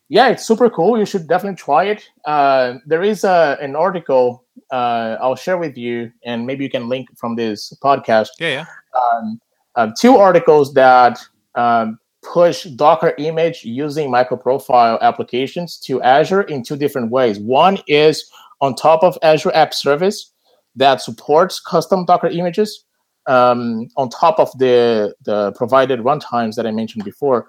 [0.10, 0.98] yeah, it's super cool.
[1.00, 2.08] You should definitely try it.
[2.26, 6.88] Uh, there is a, an article uh, I'll share with you, and maybe you can
[6.88, 8.30] link from this podcast.
[8.40, 8.66] Yeah, yeah.
[8.94, 9.42] Um,
[9.76, 11.20] uh, two articles that
[11.56, 17.40] um, push Docker image using microprofile applications to Azure in two different ways.
[17.40, 18.30] One is
[18.62, 20.32] on top of Azure App Service
[20.76, 22.86] that supports custom Docker images
[23.28, 27.48] um, on top of the the provided runtimes that I mentioned before.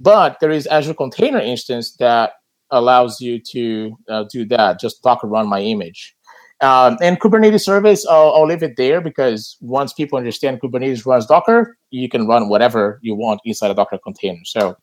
[0.00, 2.34] But there is Azure Container Instance that
[2.70, 4.78] allows you to uh, do that.
[4.78, 6.14] Just Docker run my image.
[6.60, 11.24] Um, and Kubernetes service, I'll, I'll, leave it there because once people understand Kubernetes runs
[11.26, 14.40] Docker, you can run whatever you want inside a Docker container.
[14.44, 14.76] So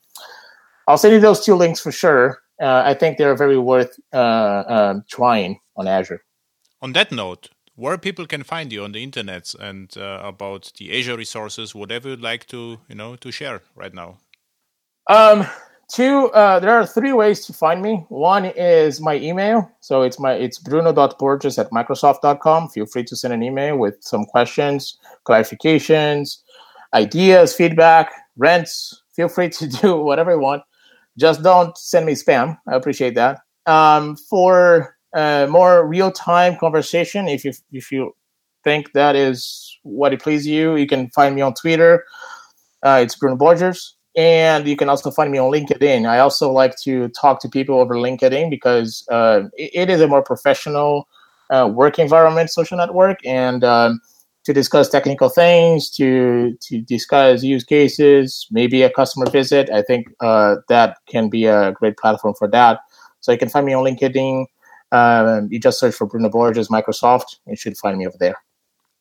[0.88, 2.38] I'll send you those two links for sure.
[2.60, 6.22] Uh, I think they're very worth uh, um, trying on Azure.
[6.80, 10.98] On that note, where people can find you on the internet and uh, about the
[10.98, 14.18] Azure resources, whatever you'd like to you know to share right now.
[15.08, 15.46] Um,
[15.88, 16.30] two.
[16.32, 18.04] Uh, there are three ways to find me.
[18.08, 19.70] One is my email.
[19.80, 22.68] So it's my it's bruno.borges at microsoft.com.
[22.70, 26.38] Feel free to send an email with some questions, clarifications,
[26.94, 29.02] ideas, feedback, rents.
[29.14, 30.62] Feel free to do whatever you want.
[31.18, 32.58] Just don't send me spam.
[32.68, 33.40] I appreciate that.
[33.66, 38.14] Um, for uh, more real time conversation, if you if you
[38.64, 42.04] think that is what it pleases you, you can find me on Twitter.
[42.82, 43.95] Uh, it's Bruno Borges.
[44.16, 46.08] And you can also find me on LinkedIn.
[46.08, 50.22] I also like to talk to people over LinkedIn because uh, it, is a more
[50.22, 51.06] professional
[51.50, 54.00] uh, work environment, social network, and um,
[54.44, 59.68] to discuss technical things, to to discuss use cases, maybe a customer visit.
[59.68, 62.80] I think uh, that can be a great platform for that.
[63.20, 64.46] So you can find me on LinkedIn.
[64.92, 67.36] Um, you just search for Bruno Borges, Microsoft.
[67.46, 68.36] You should find me over there.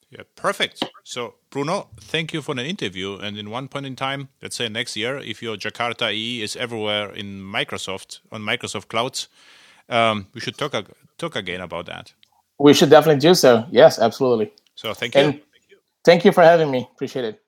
[0.10, 0.84] Yeah, perfect.
[1.03, 3.18] So, Bruno, thank you for the interview.
[3.18, 6.56] And in one point in time, let's say next year, if your Jakarta EE is
[6.56, 9.28] everywhere in Microsoft on Microsoft clouds,
[9.89, 10.74] um, we should talk
[11.18, 12.14] talk again about that.
[12.60, 13.66] We should definitely do so.
[13.72, 14.53] Yes, absolutely.
[14.76, 15.22] So, thank you.
[15.22, 15.41] And
[16.03, 16.88] thank you for having me.
[16.93, 17.45] Appreciate it.